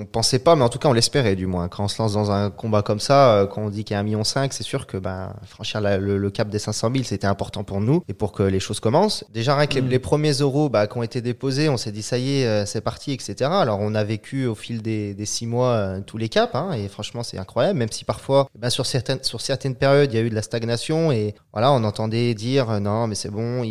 on 0.00 0.06
pensait 0.06 0.38
pas, 0.38 0.54
mais 0.54 0.62
en 0.62 0.68
tout 0.68 0.78
cas, 0.78 0.88
on 0.88 0.92
l'espérait 0.92 1.34
du 1.34 1.46
moins. 1.46 1.68
Quand 1.68 1.84
on 1.84 1.88
se 1.88 2.00
lance 2.00 2.12
dans 2.12 2.30
un 2.30 2.50
combat 2.50 2.82
comme 2.82 3.00
ça, 3.00 3.34
euh, 3.34 3.46
quand 3.46 3.62
on 3.62 3.70
dit 3.70 3.82
qu'il 3.84 3.94
y 3.94 3.96
a 3.96 4.00
un 4.00 4.04
million 4.04 4.22
cinq, 4.22 4.52
c'est 4.52 4.62
sûr 4.62 4.86
que 4.86 4.96
ben, 4.96 5.34
franchir 5.46 5.80
la- 5.80 5.98
le, 5.98 6.18
le 6.18 6.30
cap 6.30 6.48
des 6.50 6.58
500 6.58 6.90
000, 6.92 7.04
c'était 7.04 7.26
important 7.26 7.64
pour 7.64 7.80
nous 7.80 8.02
et 8.08 8.12
pour 8.14 8.32
que 8.32 8.42
les 8.44 8.60
choses 8.60 8.80
commencent. 8.80 9.24
Déjà, 9.32 9.56
rien 9.56 9.66
que 9.66 9.74
les, 9.74 9.82
Mm. 9.82 9.88
les 9.88 9.98
premiers 9.98 10.32
euros 10.32 10.68
bah, 10.68 10.86
qui 10.86 10.98
ont 10.98 11.02
été 11.02 11.20
déposés, 11.20 11.68
on 11.68 11.76
s'est 11.76 11.90
dit 11.92 12.02
ça 12.02 12.16
y 12.18 12.40
est, 12.42 12.46
euh, 12.46 12.64
c'est 12.66 12.80
parti, 12.82 13.12
etc. 13.12 13.34
Alors, 13.50 13.78
on 13.80 13.94
a 13.94 14.04
vécu 14.04 14.46
au 14.46 14.54
fil 14.54 14.82
des, 14.82 15.14
des 15.14 15.26
six 15.26 15.46
mois 15.46 15.68
euh, 15.70 16.00
tous 16.00 16.18
les 16.18 16.28
caps, 16.28 16.54
hein, 16.54 16.72
et 16.72 16.86
franchement, 16.88 17.22
c'est 17.22 17.38
incroyable. 17.38 17.78
Même 17.78 17.90
si 17.90 18.04
parfois, 18.04 18.46
ben, 18.58 18.70
sur 18.70 18.86
certaines 18.86 19.22
sur 19.24 19.40
certaines 19.40 19.74
périodes, 19.74 20.12
il 20.12 20.16
y 20.16 20.18
a 20.18 20.22
eu 20.22 20.30
de 20.30 20.34
la 20.34 20.42
stagnation 20.42 21.10
et 21.12 21.34
voilà, 21.52 21.72
on 21.72 21.82
entendait 21.84 22.34
dire 22.34 22.78
non, 22.80 23.06
mais 23.06 23.14
c'est 23.14 23.30
bon, 23.30 23.62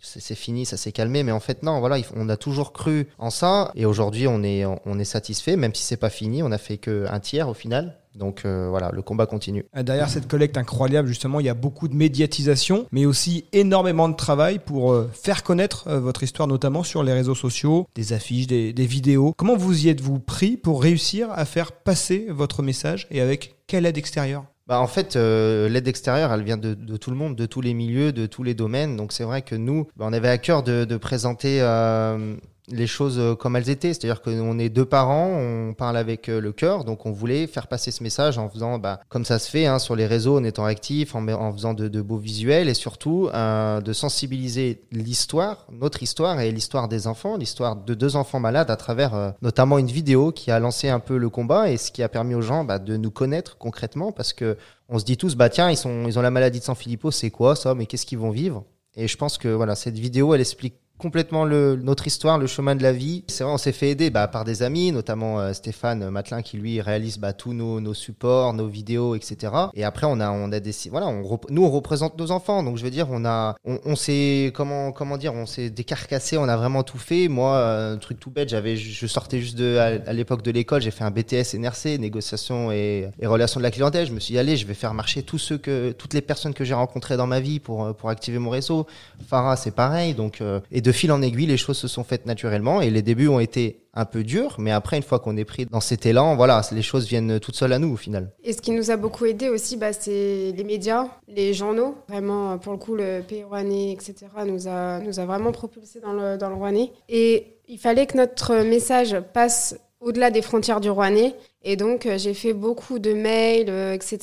c'est 0.00 0.34
fini, 0.34 0.64
ça 0.66 0.76
s'est 0.76 0.90
calmé. 0.92 1.11
Mais 1.22 1.32
en 1.32 1.40
fait, 1.40 1.62
non, 1.62 1.80
voilà, 1.80 1.96
on 2.16 2.28
a 2.28 2.36
toujours 2.36 2.72
cru 2.72 3.08
en 3.18 3.30
ça 3.30 3.72
et 3.74 3.86
aujourd'hui, 3.86 4.26
on 4.28 4.42
est 4.42 4.64
on 4.64 4.98
est 4.98 5.04
satisfait, 5.04 5.56
même 5.56 5.74
si 5.74 5.82
c'est 5.82 5.96
pas 5.96 6.10
fini. 6.10 6.42
On 6.42 6.52
a 6.52 6.58
fait 6.58 6.78
que 6.78 7.06
un 7.10 7.20
tiers 7.20 7.48
au 7.48 7.54
final. 7.54 7.98
Donc 8.14 8.42
euh, 8.44 8.68
voilà, 8.68 8.90
le 8.92 9.02
combat 9.02 9.26
continue. 9.26 9.64
Euh, 9.76 9.82
Derrière 9.82 10.08
cette 10.08 10.28
collecte 10.28 10.56
incroyable, 10.56 11.08
justement, 11.08 11.40
il 11.40 11.46
y 11.46 11.48
a 11.48 11.54
beaucoup 11.54 11.88
de 11.88 11.94
médiatisation, 11.94 12.86
mais 12.92 13.06
aussi 13.06 13.46
énormément 13.52 14.08
de 14.08 14.16
travail 14.16 14.58
pour 14.58 14.92
euh, 14.92 15.10
faire 15.12 15.42
connaître 15.42 15.90
votre 15.90 16.22
histoire, 16.22 16.48
notamment 16.48 16.82
sur 16.82 17.02
les 17.02 17.12
réseaux 17.12 17.34
sociaux, 17.34 17.86
des 17.94 18.12
affiches, 18.12 18.46
des 18.46 18.72
vidéos. 18.86 19.34
Comment 19.36 19.56
vous 19.56 19.86
y 19.86 19.88
êtes-vous 19.88 20.18
pris 20.18 20.56
pour 20.56 20.82
réussir 20.82 21.28
à 21.32 21.44
faire 21.44 21.72
passer 21.72 22.26
votre 22.28 22.62
message 22.62 23.06
et 23.10 23.20
avec 23.20 23.56
quelle 23.66 23.86
aide 23.86 23.98
extérieure? 23.98 24.44
Bah, 24.72 24.80
en 24.80 24.86
fait, 24.86 25.16
euh, 25.16 25.68
l'aide 25.68 25.86
extérieure, 25.86 26.32
elle 26.32 26.44
vient 26.44 26.56
de, 26.56 26.96
tout 26.96 27.10
le 27.10 27.16
monde, 27.18 27.36
de 27.36 27.44
tous 27.44 27.60
les 27.60 27.74
milieux, 27.74 28.10
de 28.10 28.24
tous 28.24 28.42
les 28.42 28.54
domaines. 28.54 28.96
Donc 28.96 29.12
c'est 29.12 29.22
vrai 29.22 29.42
que 29.42 29.54
nous, 29.54 29.86
bah, 29.98 30.06
on 30.08 30.14
avait 30.14 30.30
à 30.30 30.38
cœur 30.38 30.62
de, 30.62 30.86
de 30.86 30.96
présenter 30.96 31.60
euh, 31.60 32.36
les 32.72 32.86
choses 32.86 33.18
euh, 33.18 33.34
comme 33.34 33.56
elles 33.56 33.70
étaient. 33.70 33.94
C'est-à-dire 33.94 34.22
qu'on 34.22 34.58
est 34.58 34.68
deux 34.68 34.84
parents, 34.84 35.28
on 35.28 35.74
parle 35.74 35.96
avec 35.96 36.28
euh, 36.28 36.40
le 36.40 36.52
cœur, 36.52 36.84
donc 36.84 37.06
on 37.06 37.12
voulait 37.12 37.46
faire 37.46 37.68
passer 37.68 37.90
ce 37.90 38.02
message 38.02 38.38
en 38.38 38.48
faisant, 38.48 38.78
bah, 38.78 39.00
comme 39.08 39.24
ça 39.24 39.38
se 39.38 39.48
fait 39.48 39.66
hein, 39.66 39.78
sur 39.78 39.94
les 39.94 40.06
réseaux, 40.06 40.38
en 40.38 40.44
étant 40.44 40.64
actif, 40.64 41.14
en, 41.14 41.26
en 41.28 41.52
faisant 41.52 41.74
de, 41.74 42.02
beaux 42.02 42.16
visuels 42.16 42.68
et 42.68 42.74
surtout 42.74 43.28
euh, 43.32 43.80
de 43.80 43.92
sensibiliser 43.92 44.82
l'histoire, 44.90 45.66
notre 45.70 46.02
histoire 46.02 46.40
et 46.40 46.50
l'histoire 46.50 46.88
des 46.88 47.06
enfants, 47.06 47.36
l'histoire 47.36 47.76
de 47.76 47.94
deux 47.94 48.16
enfants 48.16 48.40
malades 48.40 48.70
à 48.70 48.76
travers 48.76 49.34
notamment 49.42 49.78
une 49.78 49.86
vidéo 49.86 50.32
qui 50.32 50.50
a 50.50 50.58
lancé 50.58 50.88
un 50.88 50.98
peu 50.98 51.16
le 51.16 51.28
combat 51.28 51.70
et 51.70 51.76
ce 51.76 51.92
qui 51.92 52.02
a 52.02 52.08
permis 52.08 52.34
aux 52.34 52.40
gens 52.40 52.64
bah, 52.64 52.78
de 52.78 52.96
nous 52.96 53.10
connaître 53.10 53.58
concrètement 53.58 54.10
parce 54.10 54.32
que 54.32 54.56
on 54.88 54.98
se 54.98 55.04
dit 55.04 55.16
tous 55.16 55.36
bah 55.36 55.48
tiens 55.48 55.70
ils 55.70 55.86
ont 56.18 56.22
la 56.22 56.30
maladie 56.30 56.58
de 56.58 56.64
San 56.64 56.74
Filippo 56.74 57.10
c'est 57.10 57.30
quoi 57.30 57.54
ça 57.54 57.74
mais 57.74 57.86
qu'est-ce 57.86 58.06
qu'ils 58.06 58.18
vont 58.18 58.30
vivre? 58.30 58.64
Et 58.94 59.08
je 59.08 59.16
pense 59.16 59.38
que 59.38 59.48
voilà 59.48 59.74
cette 59.74 59.98
vidéo 59.98 60.34
elle 60.34 60.40
explique 60.40 60.81
complètement 61.02 61.44
notre 61.46 62.06
histoire, 62.06 62.38
le 62.38 62.46
chemin 62.46 62.76
de 62.76 62.82
la 62.82 62.92
vie. 62.92 63.24
C'est 63.26 63.42
vrai, 63.42 63.52
on 63.52 63.58
s'est 63.58 63.72
fait 63.72 63.90
aider 63.90 64.08
bah, 64.08 64.28
par 64.28 64.44
des 64.44 64.62
amis, 64.62 64.92
notamment 64.92 65.40
euh, 65.40 65.52
Stéphane 65.52 66.08
Matelin 66.10 66.42
qui 66.42 66.56
lui 66.56 66.80
réalise 66.80 67.18
bah, 67.18 67.32
tous 67.32 67.52
nos, 67.52 67.92
supports, 67.92 68.54
nos 68.54 68.68
vidéos, 68.68 69.16
etc. 69.16 69.52
Et 69.74 69.82
après, 69.82 70.06
on 70.08 70.20
a, 70.20 70.30
on 70.30 70.52
a 70.52 70.60
des, 70.60 70.70
voilà, 70.90 71.12
nous 71.50 71.64
on 71.64 71.70
représente 71.70 72.16
nos 72.18 72.30
enfants, 72.30 72.62
donc 72.62 72.76
je 72.76 72.84
veux 72.84 72.90
dire, 72.90 73.08
on 73.10 73.24
a, 73.24 73.56
on, 73.64 73.96
s'est, 73.96 74.52
comment, 74.54 74.92
comment 74.92 75.18
dire, 75.18 75.34
on 75.34 75.44
s'est 75.44 75.70
décarcassé, 75.70 76.38
on 76.38 76.48
a 76.48 76.56
vraiment 76.56 76.84
tout 76.84 76.98
fait. 76.98 77.26
Moi, 77.26 77.52
euh, 77.56 77.94
un 77.94 77.98
truc 77.98 78.20
tout 78.20 78.30
bête, 78.30 78.48
j'avais, 78.48 78.76
je 78.76 79.06
sortais 79.08 79.40
juste 79.40 79.60
à, 79.60 80.12
l'époque 80.12 80.42
de 80.42 80.52
l'école, 80.52 80.82
j'ai 80.82 80.92
fait 80.92 81.04
un 81.04 81.10
BTS 81.10 81.54
NRC, 81.54 81.98
négociation 81.98 82.70
et, 82.70 83.10
relations 83.24 83.58
de 83.58 83.64
la 83.64 83.72
clientèle. 83.72 84.06
Je 84.06 84.12
me 84.12 84.20
suis 84.20 84.34
dit, 84.34 84.38
allez, 84.38 84.56
je 84.56 84.68
vais 84.68 84.74
faire 84.74 84.94
marcher 84.94 85.24
toutes 85.24 86.14
les 86.14 86.20
personnes 86.20 86.54
que 86.54 86.64
j'ai 86.64 86.74
rencontrées 86.74 87.16
dans 87.16 87.26
ma 87.26 87.40
vie 87.40 87.58
pour, 87.58 87.86
euh, 87.86 87.92
pour 87.92 88.08
activer 88.08 88.38
mon 88.38 88.50
réseau. 88.50 88.86
Farah, 89.26 89.56
c'est 89.56 89.72
pareil, 89.72 90.14
donc, 90.14 90.40
et 90.70 90.80
de 90.80 90.91
fil 90.92 91.12
en 91.12 91.22
aiguille, 91.22 91.46
les 91.46 91.56
choses 91.56 91.78
se 91.78 91.88
sont 91.88 92.04
faites 92.04 92.26
naturellement 92.26 92.80
et 92.80 92.90
les 92.90 93.02
débuts 93.02 93.28
ont 93.28 93.40
été 93.40 93.86
un 93.94 94.04
peu 94.04 94.24
durs, 94.24 94.56
mais 94.58 94.70
après, 94.70 94.96
une 94.96 95.02
fois 95.02 95.18
qu'on 95.18 95.36
est 95.36 95.44
pris 95.44 95.66
dans 95.66 95.80
cet 95.80 96.06
élan, 96.06 96.34
voilà, 96.34 96.62
les 96.72 96.82
choses 96.82 97.06
viennent 97.06 97.40
toutes 97.40 97.56
seules 97.56 97.72
à 97.72 97.78
nous 97.78 97.92
au 97.92 97.96
final. 97.96 98.32
Et 98.42 98.52
ce 98.52 98.62
qui 98.62 98.70
nous 98.70 98.90
a 98.90 98.96
beaucoup 98.96 99.26
aidé 99.26 99.48
aussi, 99.48 99.76
bah, 99.76 99.92
c'est 99.92 100.52
les 100.56 100.64
médias, 100.64 101.08
les 101.28 101.52
journaux. 101.52 101.96
Vraiment, 102.08 102.58
pour 102.58 102.72
le 102.72 102.78
coup, 102.78 102.94
le 102.94 103.20
Pays 103.20 103.44
Rouennais, 103.44 103.92
etc., 103.92 104.26
nous 104.46 104.68
a, 104.68 105.00
nous 105.00 105.20
a 105.20 105.26
vraiment 105.26 105.52
propulsé 105.52 106.00
dans 106.00 106.12
le, 106.12 106.38
dans 106.38 106.48
le 106.48 106.54
Rouennais. 106.54 106.92
Et 107.08 107.58
il 107.68 107.78
fallait 107.78 108.06
que 108.06 108.16
notre 108.16 108.62
message 108.62 109.16
passe 109.32 109.76
au-delà 110.04 110.30
des 110.30 110.42
frontières 110.42 110.80
du 110.80 110.90
Rouennais. 110.90 111.34
Et 111.64 111.76
donc, 111.76 112.06
euh, 112.06 112.18
j'ai 112.18 112.34
fait 112.34 112.52
beaucoup 112.54 112.98
de 112.98 113.12
mails, 113.12 113.66
euh, 113.68 113.92
etc., 113.94 114.18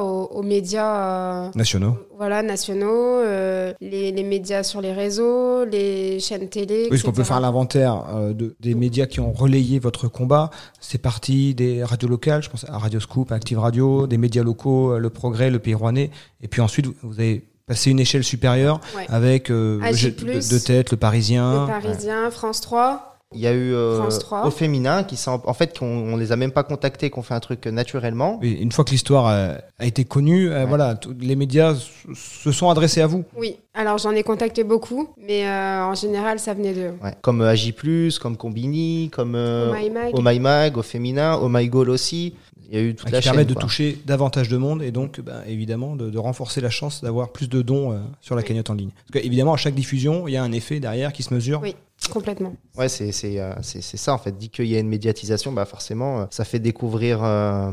aux, 0.00 0.28
aux 0.32 0.42
médias 0.42 1.46
euh, 1.46 1.50
Nationaux. 1.56 1.96
voilà, 2.16 2.42
nationaux, 2.42 3.18
euh, 3.18 3.72
les, 3.80 4.12
les 4.12 4.22
médias 4.22 4.62
sur 4.62 4.80
les 4.80 4.92
réseaux, 4.92 5.64
les 5.64 6.20
chaînes 6.20 6.48
télé. 6.48 6.86
Oui, 6.90 6.98
ce 6.98 7.02
qu'on 7.04 7.10
peut 7.12 7.24
faire 7.24 7.40
l'inventaire 7.40 8.04
de, 8.32 8.54
des 8.60 8.74
médias 8.76 9.06
qui 9.06 9.18
ont 9.18 9.32
relayé 9.32 9.80
votre 9.80 10.06
combat. 10.06 10.50
C'est 10.80 11.02
parti 11.02 11.54
des 11.54 11.82
radios 11.82 12.08
locales, 12.08 12.42
je 12.44 12.50
pense 12.50 12.64
à 12.68 12.78
Radio 12.78 13.00
Scoop, 13.00 13.32
à 13.32 13.34
Active 13.34 13.58
Radio, 13.58 14.06
des 14.06 14.18
médias 14.18 14.44
locaux, 14.44 14.96
Le 14.98 15.10
Progrès, 15.10 15.50
Le 15.50 15.58
Pays 15.58 15.74
Rouennais. 15.74 16.10
Et 16.42 16.46
puis 16.48 16.60
ensuite, 16.60 16.86
vous- 17.02 17.14
avez 17.18 17.42
passé 17.66 17.90
une 17.90 17.98
échelle 17.98 18.22
supérieure 18.24 18.78
Ouais. 18.94 19.06
avec 19.08 19.50
euh, 19.50 19.80
j'ai- 19.92 20.10
de, 20.10 20.24
de 20.24 20.58
tête, 20.58 20.90
Le 20.90 20.96
Parisien. 20.98 21.62
Le 21.62 21.66
Parisien, 21.66 22.30
France 22.30 22.60
3. 22.60 23.13
Il 23.34 23.40
y 23.40 23.46
a 23.46 23.52
eu 23.52 23.74
euh, 23.74 23.96
France 24.00 24.18
3. 24.20 24.46
au 24.46 24.50
féminin 24.50 25.02
qui 25.04 25.16
sont 25.16 25.40
en 25.44 25.54
fait 25.54 25.78
qu'on 25.78 25.86
on 25.86 26.16
les 26.16 26.32
a 26.32 26.36
même 26.36 26.52
pas 26.52 26.62
contactés, 26.62 27.10
qu'on 27.10 27.22
fait 27.22 27.34
un 27.34 27.40
truc 27.40 27.66
naturellement. 27.66 28.38
Et 28.42 28.50
une 28.62 28.72
fois 28.72 28.84
que 28.84 28.90
l'histoire 28.90 29.26
a, 29.26 29.54
a 29.78 29.84
été 29.86 30.04
connue, 30.04 30.50
euh, 30.50 30.60
Ouais. 30.60 30.66
voilà, 30.66 30.94
tous 30.94 31.14
les 31.20 31.36
médias 31.36 31.74
se 32.14 32.52
sont 32.52 32.70
adressés 32.70 33.00
à 33.00 33.06
vous. 33.06 33.24
Oui, 33.36 33.56
alors 33.74 33.98
j'en 33.98 34.12
ai 34.12 34.22
contacté 34.22 34.62
beaucoup, 34.64 35.08
mais 35.18 35.46
euh, 35.46 35.84
en 35.84 35.94
général, 35.94 36.38
ça 36.38 36.54
venait 36.54 36.74
d'eux. 36.74 36.92
Ouais. 37.02 37.14
Comme 37.22 37.40
euh, 37.40 37.48
Agi+, 37.50 37.74
comme 38.20 38.36
Combini, 38.36 39.10
comme 39.12 39.34
euh, 39.34 39.70
Oh 39.72 39.76
My 39.76 39.90
Mag. 39.90 40.10
Oh 40.14 40.20
My 40.22 40.38
Mag, 40.38 40.76
au 40.76 40.82
féminin, 40.82 41.38
Oh 41.42 41.48
My 41.48 41.66
Goal 41.68 41.90
aussi. 41.90 42.34
Il 42.70 42.74
y 42.78 42.80
a 42.80 42.82
eu 42.84 42.94
toute 42.94 43.06
qui 43.06 43.12
la 43.12 43.20
chaîne. 43.20 43.44
de 43.44 43.52
quoi. 43.54 43.62
toucher 43.62 43.98
davantage 44.06 44.48
de 44.48 44.56
monde 44.56 44.82
et 44.82 44.90
donc 44.90 45.20
bah, 45.20 45.42
évidemment 45.46 45.96
de, 45.96 46.10
de 46.10 46.18
renforcer 46.18 46.60
la 46.60 46.70
chance 46.70 47.02
d'avoir 47.02 47.30
plus 47.32 47.48
de 47.48 47.62
dons 47.62 47.92
euh, 47.92 47.98
sur 48.20 48.34
la 48.34 48.42
Oui. 48.42 48.48
cagnotte 48.48 48.70
en 48.70 48.74
ligne. 48.74 48.90
Parce 48.90 49.20
que, 49.22 49.26
évidemment, 49.26 49.54
à 49.54 49.56
chaque 49.56 49.74
diffusion, 49.74 50.26
il 50.28 50.32
y 50.32 50.36
a 50.36 50.42
un 50.42 50.52
effet 50.52 50.80
derrière 50.80 51.12
qui 51.12 51.22
se 51.22 51.32
mesure. 51.34 51.60
Oui. 51.62 51.74
Complètement. 52.12 52.54
Ouais, 52.76 52.88
c'est 52.88 53.12
c'est 53.12 53.38
euh, 53.40 53.52
c'est 53.62 53.80
c'est 53.80 53.96
ça 53.96 54.12
en 54.14 54.18
fait. 54.18 54.36
Dit 54.36 54.48
qu'il 54.50 54.66
y 54.66 54.76
a 54.76 54.80
une 54.80 54.88
médiatisation, 54.88 55.52
bah 55.52 55.64
forcément, 55.64 56.20
euh, 56.20 56.24
ça 56.30 56.44
fait 56.44 56.58
découvrir 56.58 57.22
euh, 57.22 57.70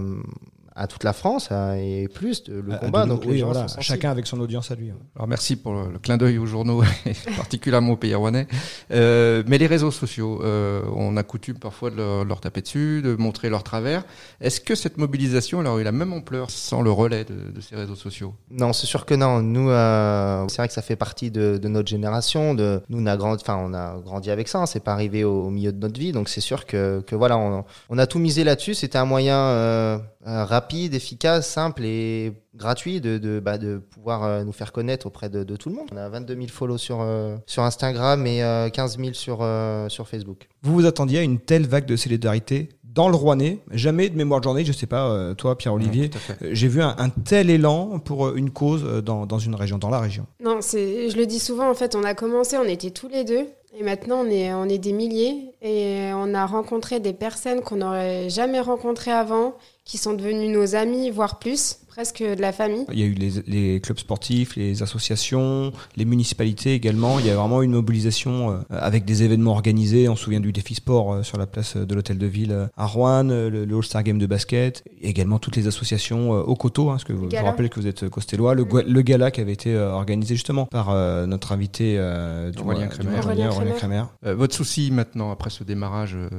à 0.75 0.87
toute 0.87 1.03
la 1.03 1.13
France 1.13 1.49
euh, 1.51 1.73
et 1.75 2.07
plus 2.07 2.43
de- 2.43 2.59
le 2.61 2.73
À- 2.73 2.77
combat. 2.77 3.03
de- 3.05 3.09
donc 3.09 3.23
oui, 3.25 3.41
voilà, 3.41 3.67
chacun 3.79 4.09
avec 4.11 4.25
son 4.27 4.39
audience 4.39 4.71
à 4.71 4.75
lui. 4.75 4.91
Alors 5.15 5.27
merci 5.27 5.55
pour 5.55 5.73
le, 5.73 5.91
le 5.91 5.99
clin 5.99 6.17
d'œil 6.17 6.37
aux 6.37 6.45
journaux, 6.45 6.81
et 7.05 7.13
particulièrement 7.35 7.93
au 7.93 7.97
Pays 7.97 8.15
Rouennais. 8.15 8.47
Euh, 8.91 9.43
mais 9.47 9.57
les 9.57 9.67
réseaux 9.67 9.91
sociaux, 9.91 10.41
euh, 10.43 10.81
on 10.95 11.17
a 11.17 11.23
coutume 11.23 11.57
parfois 11.59 11.89
de 11.89 11.95
leur, 11.97 12.25
leur 12.25 12.41
taper 12.41 12.61
dessus, 12.61 13.01
de 13.01 13.15
montrer 13.15 13.49
leur 13.49 13.63
travers. 13.63 14.03
Est-ce 14.39 14.61
que 14.61 14.75
cette 14.75 14.97
mobilisation 14.97 15.61
elle 15.61 15.67
aurait 15.67 15.81
eu 15.81 15.85
la 15.85 15.91
même 15.91 16.13
ampleur 16.13 16.49
sans 16.49 16.81
le 16.81 16.91
relais 16.91 17.23
de, 17.25 17.51
de 17.51 17.61
ces 17.61 17.75
réseaux 17.75 17.95
sociaux? 17.95 18.33
Non, 18.49 18.73
c'est 18.73 18.87
sûr 18.87 19.05
que 19.05 19.13
non. 19.13 19.41
Nous, 19.41 19.69
euh, 19.69 20.45
c'est 20.47 20.57
vrai 20.57 20.67
que 20.67 20.73
ça 20.73 20.81
fait 20.81 20.95
partie 20.95 21.31
de, 21.31 21.57
de 21.57 21.67
notre 21.67 21.89
génération. 21.89 22.53
De, 22.53 22.81
nous, 22.89 23.01
on 23.01 23.05
a 23.05 23.17
grandi, 23.17 23.43
enfin, 23.43 23.59
on 23.63 23.73
a 23.73 23.97
grandi 24.03 24.31
avec 24.31 24.47
ça. 24.47 24.59
hein, 24.59 24.65
c'est 24.65 24.79
pas 24.83 24.93
arrivé 24.93 25.23
au, 25.23 25.43
au 25.47 25.49
milieu 25.49 25.71
de 25.71 25.79
notre 25.79 25.99
vie, 25.99 26.11
donc 26.11 26.29
c'est 26.29 26.41
sûr 26.41 26.65
que, 26.65 27.01
que 27.01 27.15
voilà, 27.15 27.37
on, 27.37 27.65
on 27.89 27.97
a 27.97 28.07
tout 28.07 28.19
misé 28.19 28.43
là-dessus. 28.43 28.73
C'était 28.73 28.97
un 28.97 29.05
moyen 29.05 29.37
euh, 29.37 29.97
euh, 30.27 30.43
rapide, 30.61 30.93
efficace, 30.93 31.49
simple 31.49 31.83
et 31.83 32.33
gratuit 32.53 33.01
de, 33.01 33.17
de, 33.17 33.39
bah, 33.39 33.57
de 33.57 33.77
pouvoir 33.77 34.23
euh, 34.23 34.43
nous 34.43 34.51
faire 34.51 34.71
connaître 34.71 35.07
auprès 35.07 35.27
de, 35.27 35.43
de 35.43 35.55
tout 35.55 35.69
le 35.69 35.75
monde. 35.75 35.87
On 35.91 35.97
a 35.97 36.07
22 36.07 36.35
000 36.35 36.47
follow 36.49 36.77
sur 36.77 36.99
euh, 37.01 37.35
sur 37.47 37.63
Instagram 37.63 38.27
et 38.27 38.43
euh, 38.43 38.69
15 38.69 38.99
000 38.99 39.13
sur 39.13 39.39
euh, 39.41 39.89
sur 39.89 40.07
Facebook. 40.07 40.47
Vous 40.61 40.73
vous 40.73 40.85
attendiez 40.85 41.17
à 41.19 41.21
une 41.23 41.39
telle 41.39 41.65
vague 41.65 41.85
de 41.87 41.95
solidarité 41.95 42.69
dans 42.83 43.09
le 43.09 43.15
Rouennais? 43.15 43.57
Jamais 43.71 44.09
de 44.09 44.15
mémoire 44.15 44.39
de 44.39 44.43
journée, 44.43 44.63
je 44.65 44.71
sais 44.71 44.85
pas, 44.85 45.33
toi, 45.35 45.57
Pierre-Olivier, 45.57 46.11
j'ai 46.51 46.67
vu 46.67 46.81
un, 46.81 46.93
un 46.99 47.09
tel 47.09 47.49
élan 47.49 47.97
pour 47.99 48.35
une 48.35 48.51
cause 48.51 48.83
dans, 49.01 49.25
dans 49.25 49.39
une 49.39 49.55
région, 49.55 49.77
dans 49.77 49.89
la 49.89 49.99
région. 49.99 50.25
Non, 50.43 50.57
c'est, 50.59 51.09
je 51.09 51.15
le 51.17 51.25
dis 51.25 51.39
souvent, 51.39 51.69
en 51.71 51.73
fait, 51.73 51.95
on 51.95 52.03
a 52.03 52.13
commencé, 52.13 52.57
on 52.57 52.65
était 52.65 52.91
tous 52.91 53.07
les 53.07 53.23
deux, 53.23 53.45
et 53.79 53.83
maintenant 53.83 54.25
on 54.25 54.29
est, 54.29 54.53
on 54.53 54.65
est 54.65 54.77
des 54.77 54.91
milliers, 54.91 55.53
et 55.61 56.11
on 56.13 56.33
a 56.33 56.45
rencontré 56.45 56.99
des 56.99 57.13
personnes 57.13 57.61
qu'on 57.61 57.77
n'aurait 57.77 58.29
jamais 58.29 58.59
rencontrées 58.59 59.11
avant, 59.13 59.55
qui 59.83 59.97
sont 59.97 60.13
devenues 60.13 60.49
nos 60.49 60.75
amis, 60.75 61.09
voire 61.09 61.39
plus, 61.39 61.77
presque 61.91 62.23
de 62.23 62.39
la 62.41 62.53
famille. 62.53 62.85
Il 62.93 62.99
y 62.99 63.03
a 63.03 63.05
eu 63.05 63.13
les, 63.13 63.31
les 63.47 63.81
clubs 63.81 63.99
sportifs, 63.99 64.55
les 64.55 64.81
associations, 64.81 65.73
les 65.97 66.05
municipalités 66.05 66.73
également. 66.73 67.19
Il 67.19 67.25
y 67.25 67.29
a 67.29 67.35
vraiment 67.35 67.61
une 67.61 67.71
mobilisation 67.73 68.51
euh, 68.51 68.57
avec 68.69 69.03
des 69.03 69.23
événements 69.23 69.51
organisés. 69.51 70.07
On 70.07 70.15
se 70.15 70.23
souvient 70.23 70.39
du 70.39 70.53
défi 70.53 70.75
sport 70.75 71.13
euh, 71.13 71.23
sur 71.23 71.37
la 71.37 71.47
place 71.47 71.75
de 71.75 71.93
l'hôtel 71.95 72.17
de 72.17 72.25
ville 72.25 72.53
euh, 72.53 72.67
à 72.77 72.85
Rouen, 72.85 73.29
euh, 73.29 73.49
le, 73.49 73.65
le 73.65 73.75
All-Star 73.75 74.03
Game 74.03 74.19
de 74.19 74.25
basket, 74.25 74.83
et 75.01 75.09
également 75.09 75.37
toutes 75.37 75.57
les 75.57 75.67
associations 75.67 76.33
euh, 76.33 76.41
au 76.41 76.55
coteau, 76.55 76.89
hein, 76.89 76.93
parce 76.93 77.03
que 77.03 77.11
vous, 77.13 77.29
je 77.29 77.35
vous 77.37 77.45
rappelle 77.45 77.69
que 77.69 77.79
vous 77.79 77.87
êtes 77.87 78.07
costellois, 78.07 78.55
le, 78.55 78.63
gala 79.01 79.29
qui 79.31 79.41
avait 79.41 79.51
été 79.51 79.73
euh, 79.75 79.91
organisé 79.91 80.35
justement 80.35 80.65
par 80.67 80.91
euh, 80.91 81.25
notre 81.25 81.51
invité 81.51 81.95
euh, 81.97 82.51
du 82.51 82.59
Aurélien 82.61 82.87
mois- 82.87 83.75
Crémer. 83.75 84.03
Euh, 84.25 84.33
votre 84.35 84.55
souci 84.55 84.91
maintenant, 84.91 85.31
après 85.31 85.49
ce 85.49 85.63
démarrage, 85.65 86.15
euh, 86.15 86.29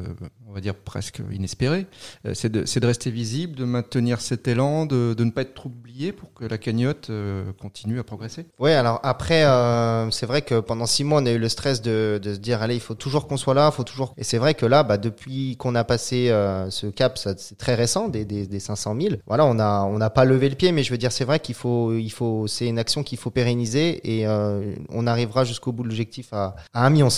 on 0.48 0.52
va 0.54 0.60
dire 0.60 0.74
presque 0.74 1.20
inespéré, 1.32 1.86
euh, 2.26 2.32
c'est 2.34 2.50
de, 2.52 2.86
rester 2.86 3.10
visible, 3.10 3.54
de 3.56 3.64
maintenir 3.64 4.20
cet 4.20 4.48
élan, 4.48 4.86
de, 4.86 5.14
de 5.14 5.24
ne 5.24 5.30
pas 5.30 5.41
être 5.42 5.54
trop 5.54 5.68
oublié 5.68 6.12
pour 6.12 6.32
que 6.32 6.44
la 6.44 6.58
cagnotte 6.58 7.10
euh, 7.10 7.52
continue 7.60 7.98
à 7.98 8.04
progresser? 8.04 8.46
Ouais, 8.58 8.72
alors 8.72 9.00
après, 9.02 9.44
euh, 9.44 10.10
c'est 10.10 10.26
vrai 10.26 10.42
que 10.42 10.60
pendant 10.60 10.86
six 10.86 11.04
mois, 11.04 11.20
on 11.20 11.26
a 11.26 11.30
eu 11.30 11.38
le 11.38 11.48
stress 11.48 11.82
de, 11.82 12.18
de 12.22 12.34
se 12.34 12.38
dire, 12.38 12.62
allez, 12.62 12.74
il 12.74 12.80
faut 12.80 12.94
toujours 12.94 13.26
qu'on 13.28 13.36
soit 13.36 13.54
là, 13.54 13.70
faut 13.70 13.84
toujours. 13.84 14.14
Et 14.16 14.24
c'est 14.24 14.38
vrai 14.38 14.54
que 14.54 14.66
là, 14.66 14.82
bah, 14.82 14.96
depuis 14.96 15.56
qu'on 15.56 15.74
a 15.74 15.84
passé 15.84 16.30
euh, 16.30 16.70
ce 16.70 16.86
cap, 16.86 17.18
c'est 17.18 17.58
très 17.58 17.74
récent, 17.74 18.08
des, 18.08 18.24
des, 18.24 18.46
des 18.46 18.60
500 18.60 18.96
000. 19.00 19.14
Voilà, 19.26 19.44
on 19.46 19.58
a, 19.58 19.82
on 19.84 19.98
n'a 19.98 20.10
pas 20.10 20.24
levé 20.24 20.48
le 20.48 20.56
pied, 20.56 20.72
mais 20.72 20.82
je 20.82 20.90
veux 20.90 20.98
dire, 20.98 21.12
c'est 21.12 21.24
vrai 21.24 21.40
qu'il 21.40 21.54
faut, 21.54 21.92
il 21.92 22.10
faut, 22.10 22.46
c'est 22.46 22.66
une 22.66 22.78
action 22.78 23.02
qu'il 23.02 23.18
faut 23.18 23.30
pérenniser 23.30 24.00
et 24.04 24.26
euh, 24.26 24.74
on 24.90 25.06
arrivera 25.06 25.44
jusqu'au 25.44 25.72
bout 25.72 25.82
de 25.82 25.88
l'objectif 25.88 26.32
à, 26.32 26.56
à 26.72 26.88
1,5 26.88 26.90
million. 26.90 27.08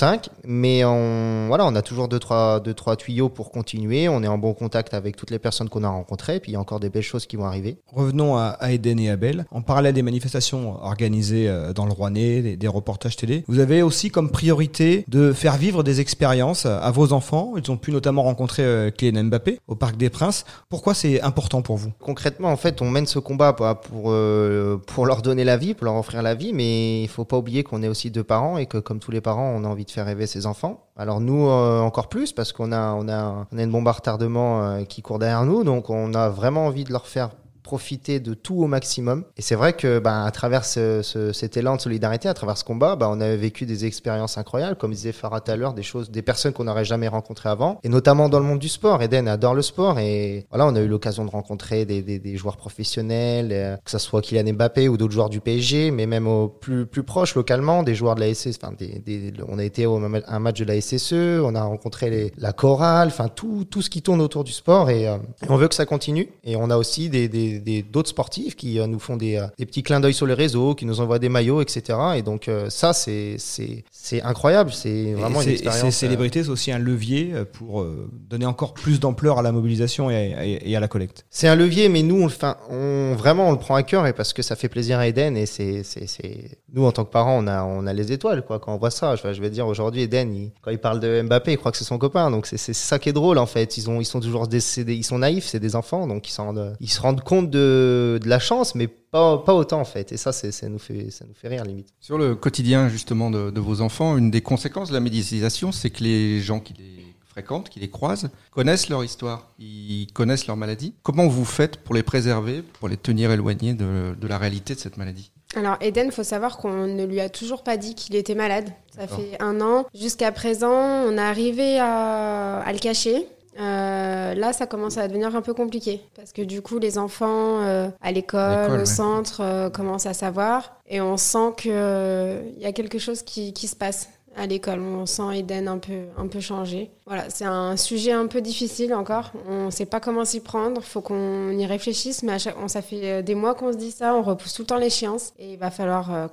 Mais 0.45 0.85
on, 0.85 1.47
voilà, 1.49 1.67
on 1.67 1.75
a 1.75 1.83
toujours 1.83 2.09
deux 2.09 2.19
trois, 2.19 2.61
deux, 2.61 2.75
trois 2.75 2.97
tuyaux 2.97 3.29
pour 3.29 3.51
continuer. 3.51 4.09
On 4.09 4.23
est 4.23 4.29
en 4.29 4.39
bon 4.39 4.55
contact 4.55 4.95
avec 4.95 5.17
toutes 5.17 5.31
les 5.31 5.39
personnes 5.39 5.69
qu'on 5.69 5.85
a 5.85 5.89
rencontrées. 5.89 6.41
Puis 6.41 6.53
il 6.53 6.55
y 6.55 6.57
a 6.57 6.61
encore 6.61 6.81
des 6.81 6.91
belles 6.91 7.03
choses 7.03 7.27
qui 7.27 7.37
vont 7.37 7.45
arriver. 7.45 7.79
Revenons 7.93 8.14
à, 8.21 8.57
à 8.61 8.71
Eden 8.73 8.99
et 9.01 9.11
Abel. 9.11 9.45
En 9.51 9.63
parallèle 9.63 9.95
des 9.95 10.03
manifestations 10.03 10.83
organisées 10.83 11.49
euh, 11.49 11.73
dans 11.73 11.87
le 11.87 11.93
Rouennais, 11.93 12.43
des, 12.43 12.57
des 12.57 12.69
reportages 12.69 13.17
télé, 13.17 13.45
vous 13.49 13.59
avez 13.59 13.83
aussi 13.83 14.11
comme 14.11 14.31
priorité 14.31 15.05
de 15.09 15.33
faire 15.33 15.57
vivre 15.57 15.83
des 15.83 16.01
expériences 16.01 16.67
à 16.67 16.91
vos 16.91 17.13
enfants. 17.13 17.55
Ils 17.57 17.71
ont 17.71 17.77
pu 17.77 17.93
notamment 17.93 18.23
rencontrer 18.23 18.63
euh, 18.63 18.91
Kylian 18.91 19.25
Mbappé 19.25 19.59
au 19.67 19.75
Parc 19.75 19.97
des 19.97 20.11
Princes. 20.11 20.45
Pourquoi 20.69 20.95
c'est 20.95 21.21
important 21.23 21.63
pour 21.63 21.77
vous? 21.77 21.93
Concrètement, 22.01 22.51
en 22.51 22.57
fait, 22.57 22.81
on 22.83 22.91
mène 22.91 23.07
ce 23.07 23.19
combat 23.19 23.53
pour 23.53 24.11
euh, 24.11 24.77
pour 24.87 25.07
leur 25.07 25.23
donner 25.23 25.45
la 25.45 25.57
vie, 25.57 25.75
pour 25.75 25.87
leur 25.87 25.97
offrir 25.97 26.23
la 26.23 26.35
vie, 26.35 26.53
mais 26.53 27.03
il 27.03 27.09
faut 27.09 27.25
pas 27.25 27.37
oublier 27.37 27.65
qu'on 27.65 27.83
est 27.83 27.89
aussi 27.89 28.11
deux 28.11 28.25
parents 28.25 28.59
et 28.59 28.67
que 28.67 28.79
comme 28.79 29.01
tous 29.01 29.11
les 29.11 29.21
parents, 29.21 29.53
on 29.57 29.65
a 29.65 29.69
envie 29.69 29.85
de 29.85 29.91
faire 29.91 30.07
rêver 30.07 30.27
ses 30.27 30.47
enfants. 30.47 30.85
Alors 30.97 31.21
nous 31.21 31.49
euh, 31.49 31.81
encore 31.81 32.09
plus 32.09 32.33
parce 32.33 32.53
qu'on 32.53 32.71
a 32.71 32.93
on 32.93 33.09
a 33.09 33.47
on 33.51 33.59
a 33.59 33.63
une 33.63 33.71
bombe 33.71 33.89
à 33.89 33.93
retardement 33.93 34.63
euh, 34.63 34.85
qui 34.85 35.03
court 35.03 35.19
derrière 35.19 35.45
nous, 35.45 35.65
donc 35.65 35.91
on 35.91 36.15
a 36.15 36.29
vraiment 36.29 36.67
envie 36.67 36.85
de 36.85 36.93
leur 36.93 37.07
faire 37.07 37.31
profiter 37.65 38.21
de 38.21 38.35
tout 38.35 38.55
au 38.63 38.67
maximum. 38.69 39.25
Et 39.37 39.43
c'est 39.43 39.57
vrai 39.57 39.73
que 39.73 39.99
bah, 39.99 40.25
à 40.25 40.31
travers 40.31 40.65
ce, 40.65 41.03
ce- 41.03 41.33
cet 41.33 41.57
élan 41.57 41.75
de 41.77 41.81
solidarité, 41.81 42.29
à 42.29 42.35
travers 42.35 42.57
ce 42.57 42.63
combat, 42.63 42.95
bah, 42.95 43.09
on 43.11 43.21
a 43.21 43.35
vécu 43.35 43.67
des 43.67 43.87
expériences 43.87 44.39
incroyables, 44.39 44.77
comme 44.77 44.93
disait 44.93 45.11
Farah 45.13 45.41
tout 45.41 45.51
à 45.51 45.57
l'heure, 45.57 45.75
des 45.75 45.83
choses, 45.83 46.11
des 46.11 46.23
personnes 46.23 46.53
qu'on 46.53 46.65
n'aurait 46.65 46.85
jamais 46.85 47.09
rencontrées 47.09 47.49
avant, 47.49 47.81
et 47.83 47.89
notamment 47.89 48.29
dans 48.29 48.39
le 48.39 48.45
monde 48.45 48.59
du 48.61 48.69
sport. 48.69 49.03
Eden 49.03 49.27
adore 49.27 49.55
le 49.55 49.63
sport 49.63 49.99
et 49.99 50.47
voilà, 50.51 50.67
on 50.67 50.77
a 50.77 50.81
eu 50.81 50.87
l'occasion 50.87 51.25
de 51.25 51.31
rencontrer 51.31 51.85
des, 51.87 52.03
des, 52.03 52.37
joueurs 52.37 52.57
professionnels, 52.59 53.49
euh, 53.53 53.77
que 53.85 53.91
ce 53.91 53.99
soit 53.99 54.21
Kylian 54.21 54.53
Mbappé 54.53 54.89
ou 54.89 54.97
d'autres 54.97 55.13
joueurs 55.15 55.31
du 55.31 55.41
PSG, 55.41 55.91
mais 55.91 56.07
même 56.07 56.27
au 56.29 56.49
plus 56.49 56.85
plus 56.87 57.03
proche 57.03 57.35
localement, 57.35 57.83
des 57.83 57.95
joueurs 57.95 58.15
de 58.15 58.21
la 58.21 58.33
SSE. 58.35 58.59
Enfin, 58.63 58.75
des, 58.79 59.33
on 59.49 59.59
a 59.59 59.65
été 59.65 59.87
au 59.87 59.97
à 59.97 60.35
un 60.35 60.39
match 60.39 60.61
de 60.61 60.65
la 60.67 60.79
SSE, 60.81 61.41
on 61.43 61.55
a 61.55 61.63
rencontré 61.63 62.33
la 62.37 62.53
chorale, 62.53 63.09
enfin 63.09 63.29
tout 63.29 63.65
tout 63.65 63.81
ce 63.81 63.89
qui 63.89 64.03
tourne 64.03 64.21
autour 64.21 64.45
du 64.45 64.53
sport 64.53 64.91
et, 64.91 65.09
euh, 65.09 65.17
on 65.49 65.57
veut 65.57 65.69
que 65.69 65.75
ça 65.75 65.87
continue. 65.87 66.29
Et 66.45 66.57
on 66.57 66.69
a 66.71 66.77
aussi 66.77 67.09
des- 67.09 67.29
des- 67.61 67.83
d'autres 67.83 68.09
sportifs 68.11 68.57
qui 68.57 68.79
euh, 68.79 68.87
nous 68.87 68.99
font 68.99 69.17
des, 69.17 69.37
euh, 69.37 69.47
des 69.59 69.67
petits 69.67 69.83
clins 69.83 70.01
d'œil 70.01 70.15
sur 70.15 70.27
les 70.27 70.35
réseaux, 70.35 70.75
qui 70.75 70.87
nous 70.87 71.01
envoient 71.01 71.19
des 71.19 71.29
maillots, 71.29 71.61
etc. 71.63 71.99
Et 72.17 72.23
donc 72.23 72.49
euh, 72.49 72.71
ça, 72.71 72.93
c'est 72.93 73.37
c'est 73.39 73.85
c'est 73.91 74.23
incroyable. 74.23 74.73
C'est 74.73 75.15
vraiment 75.15 75.41
Et 75.41 75.45
une 75.45 75.51
expérience. 75.51 75.83
Ces 75.83 75.91
célébrités, 76.07 76.45
c'est 76.45 76.51
aussi 76.51 76.73
un 76.73 76.79
levier 76.79 77.33
pour 77.53 77.85
donner 78.29 78.47
encore 78.47 78.75
plus 78.75 79.01
d'ampleur 79.01 79.39
à 79.39 79.43
la 79.43 79.53
mobilisation 79.53 80.11
et 80.11 80.35
à, 80.35 80.45
et- 80.47 80.63
et 80.71 80.77
à 80.77 80.81
la 80.81 80.89
collecte. 80.89 81.25
C'est 81.31 81.49
un 81.49 81.55
levier, 81.57 81.89
mais 81.89 82.03
nous, 82.03 82.23
on 82.71 83.15
vraiment, 83.15 83.49
on 83.49 83.53
le 83.53 83.59
prend 83.59 83.75
à 83.75 83.83
cœur 83.83 84.07
et 84.07 84.13
parce 84.13 84.33
que 84.33 84.43
ça 84.43 84.57
fait 84.57 84.69
plaisir 84.69 84.99
à 84.99 85.07
Eden 85.09 85.37
et 85.37 85.47
c'est, 85.47 85.83
c'est, 85.83 86.07
c'est, 86.07 86.59
nous, 86.73 86.85
en 86.85 86.93
tant 86.93 87.05
que 87.05 87.11
parents, 87.11 87.39
on 87.43 87.47
a, 87.47 87.65
on 87.65 87.87
a 87.87 87.93
les 87.93 88.13
étoiles, 88.13 88.45
quoi, 88.45 88.59
quand 88.59 88.75
on 88.75 88.79
voit 88.79 88.91
ça. 88.91 89.17
Je, 89.17 89.33
je 89.33 89.41
vais 89.41 89.51
dire, 89.51 89.67
aujourd'hui, 89.67 90.03
Eden, 90.03 90.35
il- 90.35 90.53
quand 90.63 90.71
il 90.71 90.79
parle 90.79 91.01
de 91.01 91.23
Mbappé, 91.23 91.53
il 91.53 91.57
croit 91.59 91.73
que 91.73 91.79
c'est 91.79 91.85
son 91.85 91.99
copain. 91.99 92.31
Donc, 92.31 92.47
c'est, 92.47 92.59
ça 92.75 92.99
qui 92.99 93.09
est 93.09 93.13
drôle, 93.13 93.39
en 93.39 93.47
fait. 93.47 93.77
Ils 93.77 93.89
ont, 93.91 94.01
ils 94.01 94.05
sont 94.05 94.21
toujours 94.21 94.47
ils 94.53 95.05
sont 95.05 95.19
naïfs, 95.19 95.47
c'est 95.47 95.61
des 95.61 95.77
enfants, 95.77 96.07
donc 96.07 96.29
ils 96.29 96.33
rendent, 96.41 96.77
ils 96.81 96.91
se 96.91 97.01
rendent 97.01 97.23
compte 97.23 97.44
de, 97.45 98.19
de 98.23 98.29
la 98.29 98.39
chance, 98.39 98.75
mais 98.75 98.87
pas, 98.87 99.39
pas 99.39 99.55
autant, 99.55 99.81
en 99.81 99.85
fait. 99.85 100.13
Et 100.13 100.17
ça, 100.17 100.33
c'est, 100.33 100.53
ça 100.53 100.69
nous 100.69 100.79
fait, 100.79 101.11
ça 101.11 101.25
nous 101.27 101.35
fait 101.35 101.49
rire, 101.49 101.65
limite. 101.65 101.89
Sur 102.01 102.19
le 102.19 102.35
quotidien 102.35 102.89
justement 102.89 103.31
de, 103.31 103.51
de 103.51 103.61
vos 103.61 103.81
enfants, 103.81 104.17
une 104.17 104.31
des 104.31 104.41
conséquences 104.41 104.89
de 104.89 104.95
la 104.95 105.01
médiatisation, 105.01 105.73
c'est 105.73 105.91
que 105.91 106.03
les 106.03 106.41
gens 106.41 106.61
qui 106.61 106.75
les 106.75 107.05
fréquentent, 107.27 107.69
qui 107.69 107.81
les 107.81 107.91
croisent, 107.91 108.31
connaissent 108.53 108.89
leur 108.89 109.03
histoire, 109.03 109.49
ils 109.59 110.07
connaissent 110.13 110.47
leur 110.47 110.57
maladie. 110.57 110.95
Comment 111.03 111.27
vous 111.27 111.45
faites 111.45 111.79
pour 111.79 111.95
les 111.95 112.05
préserver, 112.05 112.63
pour 112.63 112.89
les 112.89 112.97
tenir 112.97 113.33
éloignés 113.33 113.75
de, 113.75 114.15
de 114.19 114.27
la 114.29 114.39
réalité 114.39 114.75
de 114.75 114.79
cette 114.81 114.97
maladie? 114.97 115.33
Alors, 115.57 115.77
Eden, 115.81 116.11
faut 116.11 116.25
savoir 116.25 116.57
qu'on 116.57 116.87
ne 116.89 117.05
lui 117.05 117.21
a 117.21 117.29
toujours 117.29 117.63
pas 117.63 117.77
dit 117.77 117.95
qu'il 117.95 118.17
était 118.17 118.35
malade. 118.35 118.71
Ça 118.97 119.07
fait 119.07 119.41
un 119.41 119.61
an. 119.61 119.87
Jusqu'à 119.95 120.33
présent, 120.33 120.73
on 120.73 121.17
est 121.17 121.21
arrivé 121.21 121.79
à, 121.79 122.59
à 122.59 122.73
le 122.73 122.79
cacher. 122.81 123.27
Euh, 123.59 124.35
là, 124.35 124.53
ça 124.53 124.67
commence 124.67 124.99
à 124.99 125.07
devenir 125.09 125.35
un 125.35 125.43
peu 125.43 125.55
compliqué 125.55 126.01
parce 126.17 126.33
que 126.33 126.43
du 126.43 126.63
coup, 126.63 126.79
les 126.79 126.99
enfants 126.99 127.61
euh, 127.61 127.89
à 128.01 128.13
l'école, 128.13 128.71
au 128.73 128.79
ouais. 128.79 128.87
centre, 128.87 129.41
euh, 129.41 129.71
commencent 129.71 130.07
à 130.07 130.15
savoir 130.15 130.77
et 130.89 131.01
on 131.01 131.17
sent 131.17 131.53
que 131.57 131.69
euh, 131.71 132.43
il 132.57 132.63
y 132.63 132.67
a 132.67 132.73
quelque 132.73 132.99
chose 132.99 133.23
qui, 133.23 133.53
qui 133.53 133.69
se 133.69 133.77
passe 133.77 134.09
à 134.37 134.47
l'école. 134.47 134.81
On 134.81 135.07
sent 135.07 135.39
Eden 135.39 135.69
un 135.69 135.79
peu, 135.79 136.07
un 136.17 136.27
peu 136.27 136.41
changé. 136.41 136.91
Voilà, 137.07 137.31
c'est 137.31 137.45
un 137.45 137.77
sujet 137.77 138.11
un 138.11 138.27
peu 138.27 138.41
difficile 138.41 138.93
encore. 138.93 139.31
On 139.49 139.67
ne 139.67 139.71
sait 139.71 139.87
pas 139.87 140.01
comment 140.01 140.25
s'y 140.25 140.41
prendre. 140.41 140.83
Faut 140.83 141.01
qu'on 141.01 141.51
y 141.51 141.65
réfléchisse, 141.67 142.25
mais 142.25 142.33
à 142.33 142.39
chaque, 142.39 142.57
on, 142.61 142.67
ça 142.67 142.83
fait 142.83 143.23
des 143.23 143.37
mois 143.37 143.55
qu'on 143.55 143.73
se 143.73 143.79
dit 143.79 143.93
ça. 143.93 144.17
On 144.17 144.23
repousse 144.23 144.55
tout 144.55 144.63
le 144.63 144.67
temps 144.67 144.79
l'échéance 144.79 145.33
et 145.39 145.53
il 145.53 145.59
va 145.59 145.71
falloir 145.71 146.29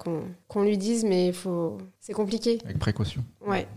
qu'on 0.48 0.64
lui 0.64 0.80
dise, 0.80 1.04
mais 1.04 1.28
il 1.28 1.34
faut. 1.34 1.78
C'est 2.00 2.14
compliqué. 2.14 2.58
avec 2.66 2.80
précaution 2.80 3.24
Ouais. 3.46 3.68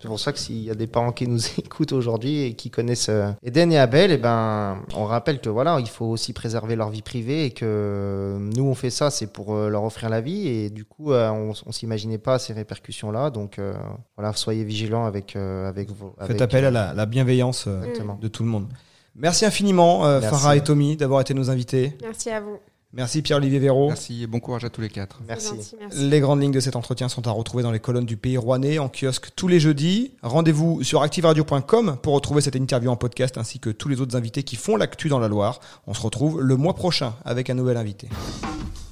C'est 0.00 0.08
pour 0.08 0.18
ça 0.18 0.32
que 0.32 0.38
s'il 0.38 0.62
y 0.62 0.70
a 0.70 0.74
des 0.74 0.86
parents 0.86 1.12
qui 1.12 1.26
nous 1.28 1.38
écoutent 1.58 1.92
aujourd'hui 1.92 2.42
et 2.42 2.54
qui 2.54 2.70
connaissent 2.70 3.10
euh, 3.10 3.30
Eden 3.42 3.70
et 3.72 3.78
Abel, 3.78 4.10
et 4.10 4.16
ben, 4.18 4.78
on 4.96 5.04
rappelle 5.04 5.40
que 5.40 5.50
voilà, 5.50 5.78
il 5.80 5.88
faut 5.88 6.06
aussi 6.06 6.32
préserver 6.32 6.76
leur 6.76 6.88
vie 6.90 7.02
privée 7.02 7.44
et 7.44 7.50
que 7.50 8.38
nous 8.56 8.64
on 8.64 8.74
fait 8.74 8.90
ça, 8.90 9.10
c'est 9.10 9.26
pour 9.26 9.54
euh, 9.54 9.68
leur 9.68 9.84
offrir 9.84 10.08
la 10.08 10.20
vie 10.20 10.48
et 10.48 10.70
du 10.70 10.84
coup, 10.84 11.12
euh, 11.12 11.28
on, 11.30 11.52
on 11.66 11.72
s'imaginait 11.72 12.18
pas 12.18 12.38
ces 12.38 12.52
répercussions-là. 12.54 13.30
Donc 13.30 13.58
euh, 13.58 13.74
voilà, 14.16 14.32
soyez 14.32 14.64
vigilants 14.64 15.04
avec 15.04 15.36
euh, 15.36 15.68
avec 15.68 15.90
vos. 15.90 16.14
Faites 16.26 16.40
appel 16.40 16.64
à 16.64 16.70
la, 16.70 16.94
la 16.94 17.06
bienveillance 17.06 17.66
euh, 17.66 17.82
Exactement. 17.82 18.18
de 18.20 18.28
tout 18.28 18.42
le 18.44 18.48
monde. 18.48 18.68
Merci 19.14 19.44
infiniment, 19.44 20.06
euh, 20.06 20.20
Merci. 20.20 20.34
Farah 20.40 20.56
et 20.56 20.62
Tommy, 20.62 20.96
d'avoir 20.96 21.20
été 21.20 21.34
nos 21.34 21.50
invités. 21.50 21.98
Merci 22.00 22.30
à 22.30 22.40
vous. 22.40 22.58
Merci 22.94 23.22
Pierre-Olivier 23.22 23.58
Véraud. 23.58 23.88
Merci 23.88 24.22
et 24.22 24.26
bon 24.26 24.38
courage 24.38 24.64
à 24.64 24.70
tous 24.70 24.82
les 24.82 24.90
quatre. 24.90 25.16
C'est 25.20 25.26
Merci. 25.28 25.46
gentil, 25.48 25.76
merci. 25.80 25.98
Les 26.10 26.20
grandes 26.20 26.42
lignes 26.42 26.52
de 26.52 26.60
cet 26.60 26.76
entretien 26.76 27.08
sont 27.08 27.26
à 27.26 27.30
retrouver 27.30 27.62
dans 27.62 27.70
les 27.72 27.80
colonnes 27.80 28.04
du 28.04 28.18
Pays 28.18 28.36
Rouennais 28.36 28.78
en 28.78 28.90
kiosque 28.90 29.28
tous 29.34 29.48
les 29.48 29.60
jeudis. 29.60 30.12
Rendez-vous 30.22 30.82
sur 30.82 31.02
activeradio.com 31.02 31.96
pour 32.02 32.12
retrouver 32.14 32.42
cette 32.42 32.54
interview 32.54 32.90
en 32.90 32.96
podcast 32.96 33.38
ainsi 33.38 33.58
que 33.60 33.70
tous 33.70 33.88
les 33.88 34.00
autres 34.02 34.14
invités 34.16 34.42
qui 34.42 34.56
font 34.56 34.76
l'actu 34.76 35.08
dans 35.08 35.18
la 35.18 35.28
Loire. 35.28 35.60
On 35.86 35.94
se 35.94 36.02
retrouve 36.02 36.42
le 36.42 36.56
mois 36.56 36.74
prochain 36.74 37.14
avec 37.24 37.48
un 37.48 37.54
nouvel 37.54 37.78
invité. 37.78 38.08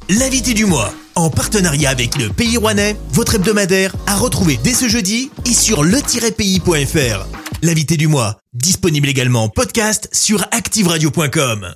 L'invité 0.09 0.55
du 0.55 0.65
mois, 0.65 0.93
en 1.15 1.31
partenariat 1.31 1.91
avec 1.91 2.17
le 2.17 2.31
Pays 2.31 2.57
Rouennais, 2.57 2.97
votre 3.13 3.37
hebdomadaire, 3.37 3.95
à 4.07 4.17
retrouver 4.17 4.59
dès 4.65 4.75
ce 4.75 4.89
jeudi 4.89 5.31
et 5.45 5.53
sur 5.53 5.85
le-pays.fr. 5.85 7.27
L'invité 7.63 7.97
du 7.97 8.09
mois, 8.09 8.39
disponible 8.55 9.09
également 9.09 9.45
en 9.45 9.49
podcast 9.51 10.09
sur 10.13 10.43
activeradio.com. 10.51 11.75